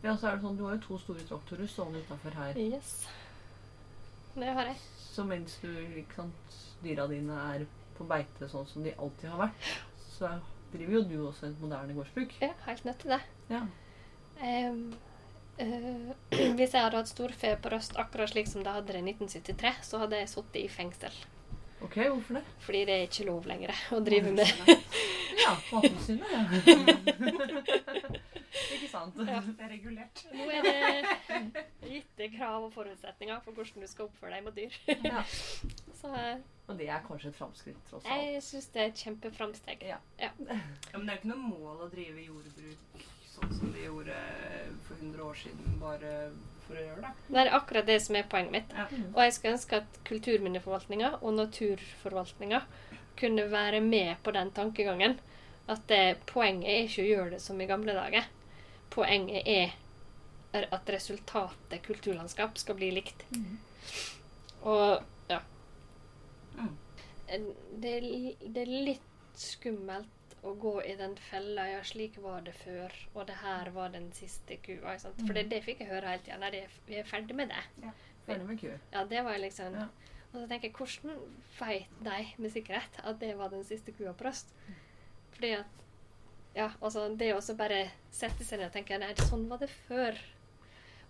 Ja, 0.02 0.14
så 0.16 0.28
er 0.30 0.38
det 0.38 0.42
sånn, 0.42 0.56
Du 0.58 0.64
har 0.66 0.78
jo 0.78 0.84
to 0.86 1.00
store 1.02 1.26
traktorer 1.26 1.68
stående 1.70 2.02
utafor 2.06 2.38
her. 2.38 2.58
Yes. 2.58 3.02
Det 4.34 4.48
har 4.56 4.70
jeg. 4.70 4.80
Så 5.12 5.24
mens 5.28 5.58
du, 5.60 5.70
sant, 6.16 6.58
dyra 6.82 7.06
dine 7.10 7.36
er 7.52 7.66
på 7.98 8.06
beite 8.08 8.48
sånn 8.48 8.66
som 8.68 8.84
de 8.84 8.94
alltid 8.96 9.28
har 9.28 9.42
vært, 9.44 9.70
så 10.14 10.30
driver 10.72 10.96
jo 10.96 11.02
du 11.10 11.16
også 11.28 11.50
et 11.50 11.60
moderne 11.60 11.96
gårdsbruk. 11.96 12.36
Ja, 12.40 12.52
helt 12.66 12.86
nødt 12.88 13.02
til 13.04 13.12
det. 13.12 13.20
Ja. 13.52 13.62
Um, 14.40 14.80
uh, 15.60 16.08
hvis 16.56 16.72
jeg 16.72 16.80
hadde 16.80 16.96
hatt 16.96 17.12
storfe 17.12 17.52
på 17.60 17.74
Røst 17.74 17.98
akkurat 18.00 18.32
slik 18.32 18.48
som 18.48 18.64
det 18.64 18.72
hadde 18.72 18.94
det 18.94 19.02
i 19.02 19.12
1973, 19.12 19.74
så 19.90 20.02
hadde 20.02 20.22
jeg 20.22 20.32
sittet 20.32 20.60
i 20.64 20.66
fengsel. 20.72 21.22
Ok, 21.82 21.98
hvorfor 21.98 22.38
det? 22.38 22.44
Fordi 22.62 22.84
det 22.88 22.96
er 22.96 23.08
ikke 23.08 23.28
lov 23.28 23.46
lenger 23.50 23.74
å 23.92 24.00
drive 24.06 24.32
med 24.32 24.46
Ja, 25.42 25.56
Mattilsynet, 25.74 26.28
ja. 26.30 26.42
ikke 28.76 28.90
sant? 28.90 29.18
Ja. 29.28 29.40
Det 29.46 29.66
er 29.66 29.72
regulert. 29.72 30.24
Nå 30.32 30.46
er 30.50 30.66
det 30.66 31.64
gitte 31.92 32.28
krav 32.36 32.66
og 32.68 32.72
forutsetninger 32.74 33.40
for 33.44 33.56
hvordan 33.56 33.84
du 33.84 33.90
skal 33.90 34.08
oppføre 34.08 34.36
deg 34.36 34.44
mot 34.46 34.56
dyr. 34.56 34.76
Ja. 35.06 35.24
Så 36.02 36.10
Og 36.66 36.78
det 36.78 36.88
er 36.90 37.02
kanskje 37.06 37.30
et 37.30 37.36
framskritt, 37.38 37.80
tross 37.88 38.04
alt. 38.06 38.22
jeg 38.32 38.42
syns 38.46 38.70
det 38.74 38.82
er 38.82 38.92
et 38.92 39.02
kjempeframsteg. 39.06 39.84
Ja. 39.86 39.98
Ja, 40.18 40.30
men 40.40 41.06
det 41.06 41.14
er 41.14 41.20
ikke 41.20 41.32
noe 41.34 41.50
mål 41.50 41.84
å 41.86 41.90
drive 41.92 42.24
jordbruk 42.26 43.04
sånn 43.32 43.52
som 43.56 43.72
de 43.74 43.84
gjorde 43.86 44.16
for 44.86 44.98
100 44.98 45.22
år 45.24 45.38
siden, 45.40 45.76
bare 45.80 46.12
for 46.66 46.78
å 46.78 46.84
gjøre 46.84 47.04
det. 47.04 47.12
Det 47.28 47.42
er 47.42 47.52
akkurat 47.56 47.88
det 47.88 47.98
som 48.04 48.18
er 48.18 48.28
poenget 48.30 48.54
mitt. 48.56 48.74
Ja. 48.76 48.86
Mm. 48.90 49.06
Og 49.14 49.20
jeg 49.24 49.36
skulle 49.36 49.56
ønske 49.56 49.80
at 49.82 50.00
kulturminneforvaltninga 50.08 51.12
og 51.20 51.36
naturforvaltninga 51.38 52.62
kunne 53.18 53.48
være 53.52 53.80
med 53.84 54.16
på 54.24 54.34
den 54.36 54.52
tankegangen. 54.56 55.18
At 55.70 55.84
det, 55.88 56.02
poenget 56.26 56.68
er 56.70 56.86
ikke 56.88 57.04
å 57.04 57.10
gjøre 57.10 57.34
det 57.36 57.42
som 57.44 57.60
i 57.62 57.68
gamle 57.70 57.94
dager. 57.96 58.28
Poenget 58.92 59.46
er 59.48 59.72
at 60.72 60.90
resultatet 60.92 61.82
kulturlandskap 61.86 62.58
skal 62.60 62.76
bli 62.76 62.90
likt. 62.92 63.22
Mm. 63.32 63.58
Og 64.68 65.02
ja. 65.30 65.38
Mm. 66.58 66.74
Det, 67.80 67.94
det 68.52 68.62
er 68.66 68.72
litt 68.90 69.38
skummelt 69.40 70.36
å 70.44 70.52
gå 70.58 70.74
i 70.84 70.96
den 70.98 71.14
fella 71.30 71.64
ja, 71.70 71.80
slik 71.86 72.16
var 72.20 72.42
det 72.44 72.52
før, 72.58 72.92
og 73.14 73.26
det 73.30 73.36
her 73.40 73.70
var 73.74 73.92
den 73.94 74.10
siste 74.12 74.56
kua. 74.64 74.96
sant? 74.98 75.20
For 75.22 75.32
det, 75.32 75.44
Mhm. 75.46 75.50
det 75.54 75.62
fikk 75.64 75.80
jeg 75.80 75.88
høre 75.88 76.08
hele 76.10 76.22
tida. 76.26 76.38
Nei, 76.38 76.66
vi 76.86 76.94
er 76.98 77.04
ferdig 77.08 77.34
med 77.38 77.48
det. 77.48 77.62
Ja, 77.82 77.92
Ferdig 78.26 78.46
med 78.46 78.60
kua. 78.60 78.76
Ja, 78.92 79.04
det 79.04 79.24
var 79.24 79.38
liksom 79.38 79.74
Ja. 79.74 79.88
Og 80.34 80.40
så 80.40 80.48
tenker 80.48 80.68
jeg, 80.68 80.72
hvordan 80.72 81.18
vet 81.60 81.86
de 82.04 82.42
med 82.42 82.50
sikkerhet 82.52 83.00
at 83.04 83.18
det 83.20 83.36
var 83.36 83.48
den 83.50 83.64
siste 83.64 83.92
kua 83.92 84.12
på 84.12 84.24
røst? 84.24 84.46
Fordi 85.32 85.50
at 85.58 85.66
Ja, 86.54 86.68
altså 86.80 87.08
det 87.16 87.32
å 87.34 87.40
bare 87.56 87.86
sette 88.12 88.44
seg 88.44 88.60
ned 88.60 88.68
og 88.68 88.76
tenke 88.76 88.98
Nei, 89.00 89.14
sånn 89.28 89.48
var 89.48 89.62
det 89.62 89.70
før. 89.88 90.18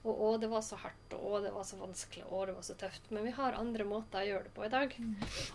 Og 0.03 0.19
å, 0.19 0.29
det 0.43 0.49
var 0.51 0.65
så 0.67 0.75
hardt, 0.83 1.13
og 1.15 1.23
å, 1.23 1.41
det 1.45 1.53
var 1.55 1.63
så 1.63 1.77
vanskelig, 1.79 2.25
og 2.27 2.49
det 2.49 2.55
var 2.57 2.65
så 2.67 2.75
tøft. 2.75 3.05
Men 3.15 3.23
vi 3.23 3.35
har 3.37 3.55
andre 3.55 3.85
måter 3.87 4.19
å 4.19 4.27
gjøre 4.27 4.49
det 4.49 4.55
på 4.57 4.65
i 4.67 4.71
dag. 4.73 4.97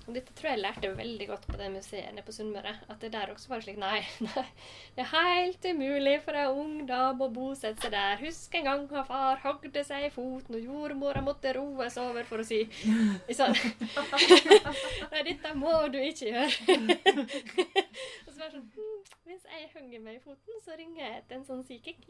Og 0.06 0.14
dette 0.16 0.36
tror 0.38 0.54
jeg 0.54 0.62
lærte 0.62 0.92
veldig 0.96 1.28
godt 1.28 1.48
på 1.50 1.58
det 1.60 1.68
museet 1.74 2.14
nede 2.16 2.24
på 2.24 2.36
Sunnmøre. 2.36 2.72
At 2.88 3.04
det 3.04 3.10
der 3.12 3.34
også 3.34 3.52
var 3.52 3.66
slik 3.66 3.76
Nei, 3.82 4.00
nei, 4.24 4.46
det 4.96 5.04
er 5.04 5.12
helt 5.12 5.68
umulig 5.68 6.16
for 6.24 6.40
ei 6.40 6.46
ung 6.48 6.88
dame 6.88 7.28
å 7.28 7.34
bosette 7.36 7.84
seg 7.84 7.92
der. 7.98 8.24
Husk 8.24 8.56
en 8.56 8.70
gang 8.70 8.88
har 8.94 9.10
far 9.10 9.44
hogde 9.44 9.84
seg 9.84 10.08
i 10.08 10.14
foten, 10.16 10.56
og 10.56 10.72
jordmora 10.72 11.26
måtte 11.26 11.52
roes 11.60 12.00
over 12.00 12.24
for 12.30 12.40
å 12.40 12.48
si 12.48 12.64
sant? 13.42 13.60
Nei, 15.12 15.28
dette 15.28 15.56
må 15.60 15.76
du 15.92 16.00
ikke 16.00 16.32
gjøre. 16.32 17.68
Det 18.48 18.54
sånn 18.56 18.72
hm, 18.74 19.04
Hvis 19.28 19.46
jeg 19.52 19.70
henger 19.76 20.02
meg 20.06 20.18
i 20.18 20.24
foten, 20.24 20.58
så 20.66 20.76
ringer 20.80 21.04
jeg 21.04 21.24
til 21.30 21.38
en 21.38 21.46
sånn 21.48 21.64
psykik 21.68 22.08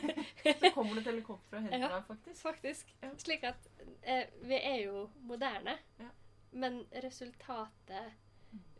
Så 0.60 0.70
kommer 0.74 0.94
det 0.98 1.02
et 1.04 1.10
helikopter 1.12 1.58
og 1.58 1.66
henter 1.66 1.86
Ja. 1.86 1.88
deg, 1.96 2.04
faktisk. 2.10 2.42
Faktisk. 2.46 2.92
Ja. 3.02 3.10
Slik 3.22 3.46
at 3.48 3.68
eh, 4.02 4.26
vi 4.42 4.58
er 4.60 4.78
jo 4.84 5.06
moderne, 5.28 5.78
Ja. 6.02 6.10
men 6.52 6.82
resultatet 7.04 8.14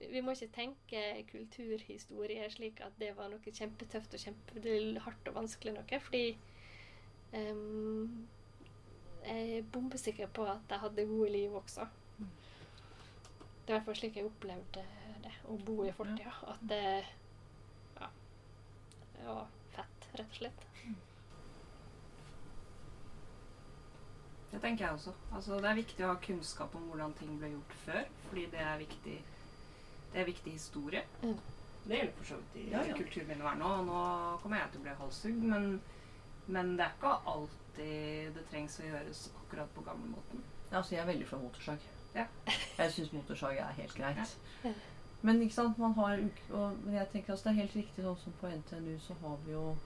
Vi 0.01 0.21
må 0.25 0.33
ikke 0.37 0.53
tenke 0.55 1.03
kulturhistorie 1.31 2.47
slik 2.55 2.81
at 2.85 2.95
det 3.01 3.11
var 3.19 3.29
noe 3.33 3.53
kjempetøft 3.61 4.15
og 4.17 4.23
kjempehardt 4.23 5.29
og 5.29 5.35
vanskelig 5.43 5.75
noe, 5.77 5.99
fordi 6.01 6.37
um, 7.35 8.27
jeg 9.27 9.57
er 9.59 9.67
bombesikker 9.75 10.31
på 10.33 10.47
at 10.49 10.71
jeg 10.71 10.79
hadde 10.85 11.07
gode 11.11 11.29
liv 11.35 11.55
også. 11.59 11.87
Mm. 12.19 12.29
Det 13.67 13.69
er 13.69 13.75
i 13.75 13.77
hvert 13.77 13.85
fall 13.89 13.99
slik 13.99 14.17
jeg 14.21 14.29
opplevde 14.31 14.65
det, 14.79 14.87
å 15.51 15.57
bo 15.67 15.85
i 15.87 15.93
fortida. 15.93 16.33
At 16.53 16.63
det 16.69 17.05
Ja. 18.01 18.09
og 19.29 19.47
fett, 19.77 20.09
rett 20.19 20.29
og 20.31 20.37
slett. 20.41 20.67
Det 24.53 24.61
tenker 24.63 24.85
jeg 24.87 24.95
også. 24.95 25.13
Altså, 25.35 25.59
det 25.61 25.69
er 25.71 25.75
viktig 25.81 26.05
å 26.07 26.13
ha 26.15 26.21
kunnskap 26.23 26.75
om 26.79 26.87
hvordan 26.91 27.13
ting 27.19 27.35
ble 27.41 27.51
gjort 27.53 27.75
før, 27.85 28.07
fordi 28.29 28.45
det 28.53 28.61
er 28.63 28.79
viktig, 28.81 29.17
det 30.15 30.21
er 30.23 30.29
viktig 30.31 30.53
historie. 30.55 31.03
Mm. 31.23 31.35
Det 31.87 31.99
gjelder 32.01 32.15
for 32.19 32.25
så 32.31 32.39
vidt 32.41 32.57
i 32.63 32.71
Ja, 32.73 32.81
ja. 32.89 32.95
kulturminnevern 32.99 33.61
òg. 33.63 33.83
Nå 33.87 33.99
kommer 34.43 34.63
jeg 34.63 34.71
til 34.73 34.81
å 34.81 34.87
bli 34.87 34.95
halshugd, 35.03 35.43
men, 35.53 35.69
men 36.47 36.73
det 36.79 36.87
er 36.87 36.95
ikke 36.97 37.13
alltid 37.35 38.35
det 38.39 38.47
trengs 38.51 38.79
å 38.81 38.87
gjøres 38.89 39.21
akkurat 39.43 39.75
på 39.77 39.85
gamlemåten. 39.87 40.43
Altså, 40.73 40.95
jeg 40.97 41.03
er 41.05 41.11
veldig 41.13 41.29
for 41.31 41.45
motorsag. 41.45 41.85
Ja. 42.17 42.25
Jeg 42.79 42.93
syns 42.97 43.13
motorsag 43.13 43.61
er 43.61 43.77
helt 43.77 43.95
greit. 43.95 44.37
Ja. 44.65 44.73
Men 45.23 45.41
ikke 45.43 45.55
sant, 45.55 45.79
man 45.79 45.95
har 45.95 46.19
og, 46.53 46.77
Men 46.85 46.95
jeg 46.95 47.09
tenker 47.13 47.33
altså, 47.33 47.49
det 47.49 47.53
er 47.55 47.63
helt 47.63 47.77
riktig 47.77 48.05
sånn 48.05 48.19
som 48.23 48.33
på 48.41 48.49
NTNU 48.53 48.99
så 49.01 49.15
har 49.23 49.37
vi 49.47 49.53
jo 49.53 49.77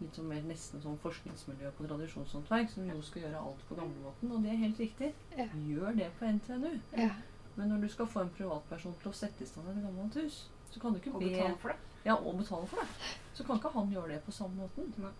litt 0.00 0.16
sånn 0.18 0.26
mer 0.28 0.42
nesten 0.42 0.80
sånn 0.82 0.96
forskningsmiljø 0.98 1.70
på 1.76 1.84
tradisjonshåndverk, 1.86 2.70
som 2.72 2.88
jo 2.88 3.02
skal 3.06 3.22
gjøre 3.22 3.38
alt 3.38 3.60
på 3.68 3.76
gamlemåten, 3.78 4.32
og 4.34 4.42
det 4.42 4.50
er 4.50 4.56
helt 4.64 4.80
riktig. 4.82 5.12
Ja. 5.38 5.46
Gjør 5.54 5.94
det 6.00 6.08
på 6.18 6.26
NTNU. 6.26 6.72
Ja. 6.98 7.10
Men 7.54 7.68
når 7.68 7.84
du 7.84 7.88
skal 7.92 8.06
få 8.10 8.20
en 8.24 8.32
privatperson 8.34 8.94
til 9.02 9.10
å 9.12 9.14
sette 9.14 9.44
i 9.44 9.46
stand 9.46 9.68
et 9.68 9.82
gammelt 9.84 10.14
hus, 10.18 10.48
så 10.72 10.80
kan 10.80 10.92
du 10.92 10.98
ikke 10.98 11.12
Og 11.14 11.20
be 11.22 11.28
betale 11.28 11.58
for 11.62 11.68
det. 11.68 11.78
Ja, 12.08 12.16
og 12.16 12.38
betale 12.40 12.66
for 12.66 12.80
det. 12.82 12.88
Så 13.36 13.44
kan 13.46 13.60
ikke 13.60 13.74
han 13.76 13.92
gjøre 13.92 14.08
det 14.14 14.22
på 14.26 14.32
samme 14.34 14.56
måten. 14.64 14.92
Nei. 14.98 15.12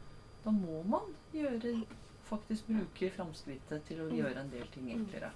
Da 0.43 0.51
må 0.51 0.83
man 0.89 1.13
gjøre 1.33 1.77
faktisk 2.27 2.67
bruke 2.73 3.11
framskrittet 3.15 3.85
til 3.87 4.01
å 4.01 4.09
Mm. 4.11 4.17
gjøre 4.19 4.41
en 4.41 4.51
del 4.51 4.67
ting 4.75 4.91
enklere. 4.91 5.31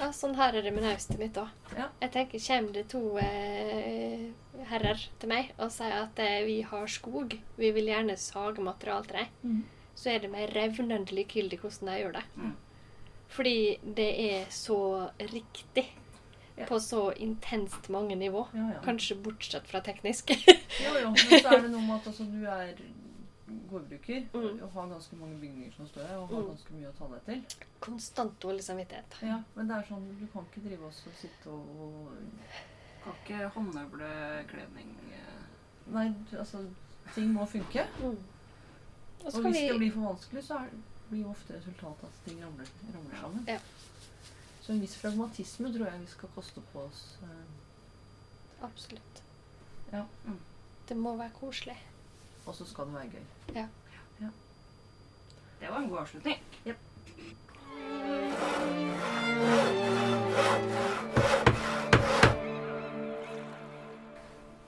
Ja, 0.00 0.08
sånn 0.12 0.34
her 0.38 0.54
er 0.56 0.62
det 0.62 0.72
med 0.74 0.82
naustet 0.84 1.18
mitt 1.18 1.36
òg. 1.40 1.48
Ja. 1.76 1.88
Jeg 2.00 2.10
tenker, 2.12 2.38
Kommer 2.46 2.72
det 2.72 2.84
to 2.92 3.00
eh, 3.18 4.26
herrer 4.70 5.00
til 5.20 5.28
meg 5.30 5.52
og 5.58 5.70
sier 5.74 5.92
at 6.02 6.18
eh, 6.22 6.44
vi 6.46 6.60
har 6.62 6.86
skog, 6.90 7.36
vi 7.58 7.70
vil 7.76 7.90
gjerne 7.92 8.16
sage 8.20 8.62
material 8.64 9.04
til 9.06 9.16
dem, 9.20 9.26
Mm. 9.44 9.62
så 9.96 10.10
er 10.14 10.18
det 10.24 10.30
meg 10.30 10.50
revnende 10.54 11.12
likegyldig 11.16 11.58
hvordan 11.60 11.88
de 11.92 12.00
gjør 12.02 12.12
det. 12.18 12.24
Mm. 12.36 12.54
Fordi 13.28 13.78
det 13.96 14.10
er 14.32 14.44
så 14.50 15.10
riktig 15.20 15.86
Ja. 16.56 16.64
på 16.64 16.78
så 16.80 17.10
intenst 17.20 17.88
mange 17.92 18.14
nivå. 18.16 18.46
Ja. 18.54 18.80
Kanskje 18.84 19.14
bortsett 19.20 19.66
fra 19.68 19.80
teknisk. 19.84 20.30
Jo, 20.30 20.92
jo, 21.02 21.10
men 21.10 21.40
så 21.42 21.50
er 21.52 21.60
det 21.66 21.70
noe 21.70 21.82
med 21.84 21.96
at 22.00 22.06
altså, 22.06 22.24
du 22.24 22.46
er 22.48 22.72
gårdbruker 23.70 24.24
Mm. 24.34 24.62
og 24.62 24.70
har 24.72 24.88
ganske 24.88 25.16
mange 25.16 25.36
bygninger 25.40 25.72
som 25.76 25.86
står 25.88 26.06
her, 26.06 26.16
og 26.18 26.28
har 26.28 26.40
Mm. 26.42 26.48
ganske 26.48 26.70
mye 26.74 26.88
å 26.88 26.92
ta 26.98 27.06
deg 27.08 27.24
til. 27.26 27.66
Konstant 27.80 28.40
dårlig 28.42 28.64
samvittighet. 28.64 29.16
Ja, 29.22 29.42
men 29.54 29.68
det 29.68 29.76
er 29.76 29.82
sånn, 29.88 30.18
du 30.20 30.26
kan 30.26 30.44
ikke 30.50 30.64
drive 30.68 30.84
oss 30.86 31.02
og 31.06 31.12
sitte 31.20 31.46
og 31.50 32.10
Kan 33.04 33.14
ikke 33.24 33.48
håndøvlekledning 33.54 34.96
eh, 35.12 35.92
Nei, 35.92 36.08
altså, 36.38 36.64
ting 37.14 37.32
må 37.32 37.46
funke. 37.46 37.86
Mm. 38.00 38.04
Og 38.04 38.16
Og 39.26 39.32
hvis 39.42 39.56
hvis 39.56 39.70
det 39.70 39.78
blir 39.78 39.92
for 39.92 40.00
vanskelig, 40.14 40.42
så 40.44 40.54
er, 40.64 40.68
blir 41.10 41.22
jo 41.22 41.30
ofte 41.30 41.54
resultatet 41.54 42.04
at 42.04 42.24
ting 42.26 42.40
ramler, 42.42 42.66
ramler 42.94 43.20
sammen. 43.20 43.44
Ja. 43.46 43.58
Så 44.62 44.72
en 44.72 44.80
viss 44.80 44.96
pragmatisme 45.00 45.70
tror 45.72 45.86
jeg 45.86 46.00
vi 46.00 46.06
skal 46.06 46.28
koste 46.34 46.60
på 46.72 46.80
oss. 46.80 47.16
eh, 47.22 48.64
Absolutt. 48.64 49.22
Ja. 49.92 50.04
Mm. 50.26 50.38
Det 50.88 50.96
må 50.96 51.16
være 51.16 51.30
koselig. 51.40 51.76
Og 52.46 52.54
så 52.54 52.64
skal 52.64 52.86
det 52.86 52.94
være 52.94 53.08
gøy. 53.16 53.24
Ja. 53.54 53.66
Det 55.60 55.68
var 55.70 55.78
en 55.78 55.88
god 55.88 55.98
avslutning. 55.98 56.36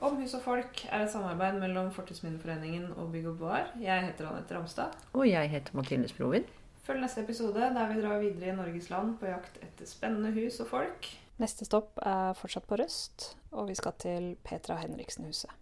Om 0.00 0.16
hus 0.16 0.34
og 0.34 0.42
folk 0.42 0.84
er 0.88 1.04
et 1.04 1.12
samarbeid 1.12 1.58
mellom 1.60 1.90
Fortidsminneforeningen 1.92 2.92
og 2.96 3.12
Bygg 3.12 3.26
og 3.32 3.38
Bar. 3.42 3.72
Jeg 3.82 4.06
heter 4.06 4.30
Anette 4.30 4.56
Ramstad. 4.56 4.96
Og 5.12 5.28
jeg 5.28 5.50
heter 5.50 5.76
Mathilde 5.76 6.08
Sprovin. 6.08 6.46
Følg 6.86 7.02
neste 7.04 7.20
episode 7.20 7.60
der 7.76 7.92
vi 7.92 8.00
drar 8.00 8.18
videre 8.22 8.52
i 8.52 8.56
Norges 8.56 8.90
land 8.90 9.18
på 9.20 9.28
jakt 9.28 9.58
etter 9.62 9.86
spennende 9.86 10.32
hus 10.32 10.60
og 10.64 10.70
folk. 10.70 11.10
Neste 11.38 11.68
stopp 11.68 11.98
er 12.02 12.32
fortsatt 12.34 12.66
på 12.66 12.78
Røst, 12.80 13.36
og 13.52 13.68
vi 13.68 13.74
skal 13.78 13.92
til 14.00 14.36
Petra 14.44 14.80
Henriksen-huset. 14.80 15.52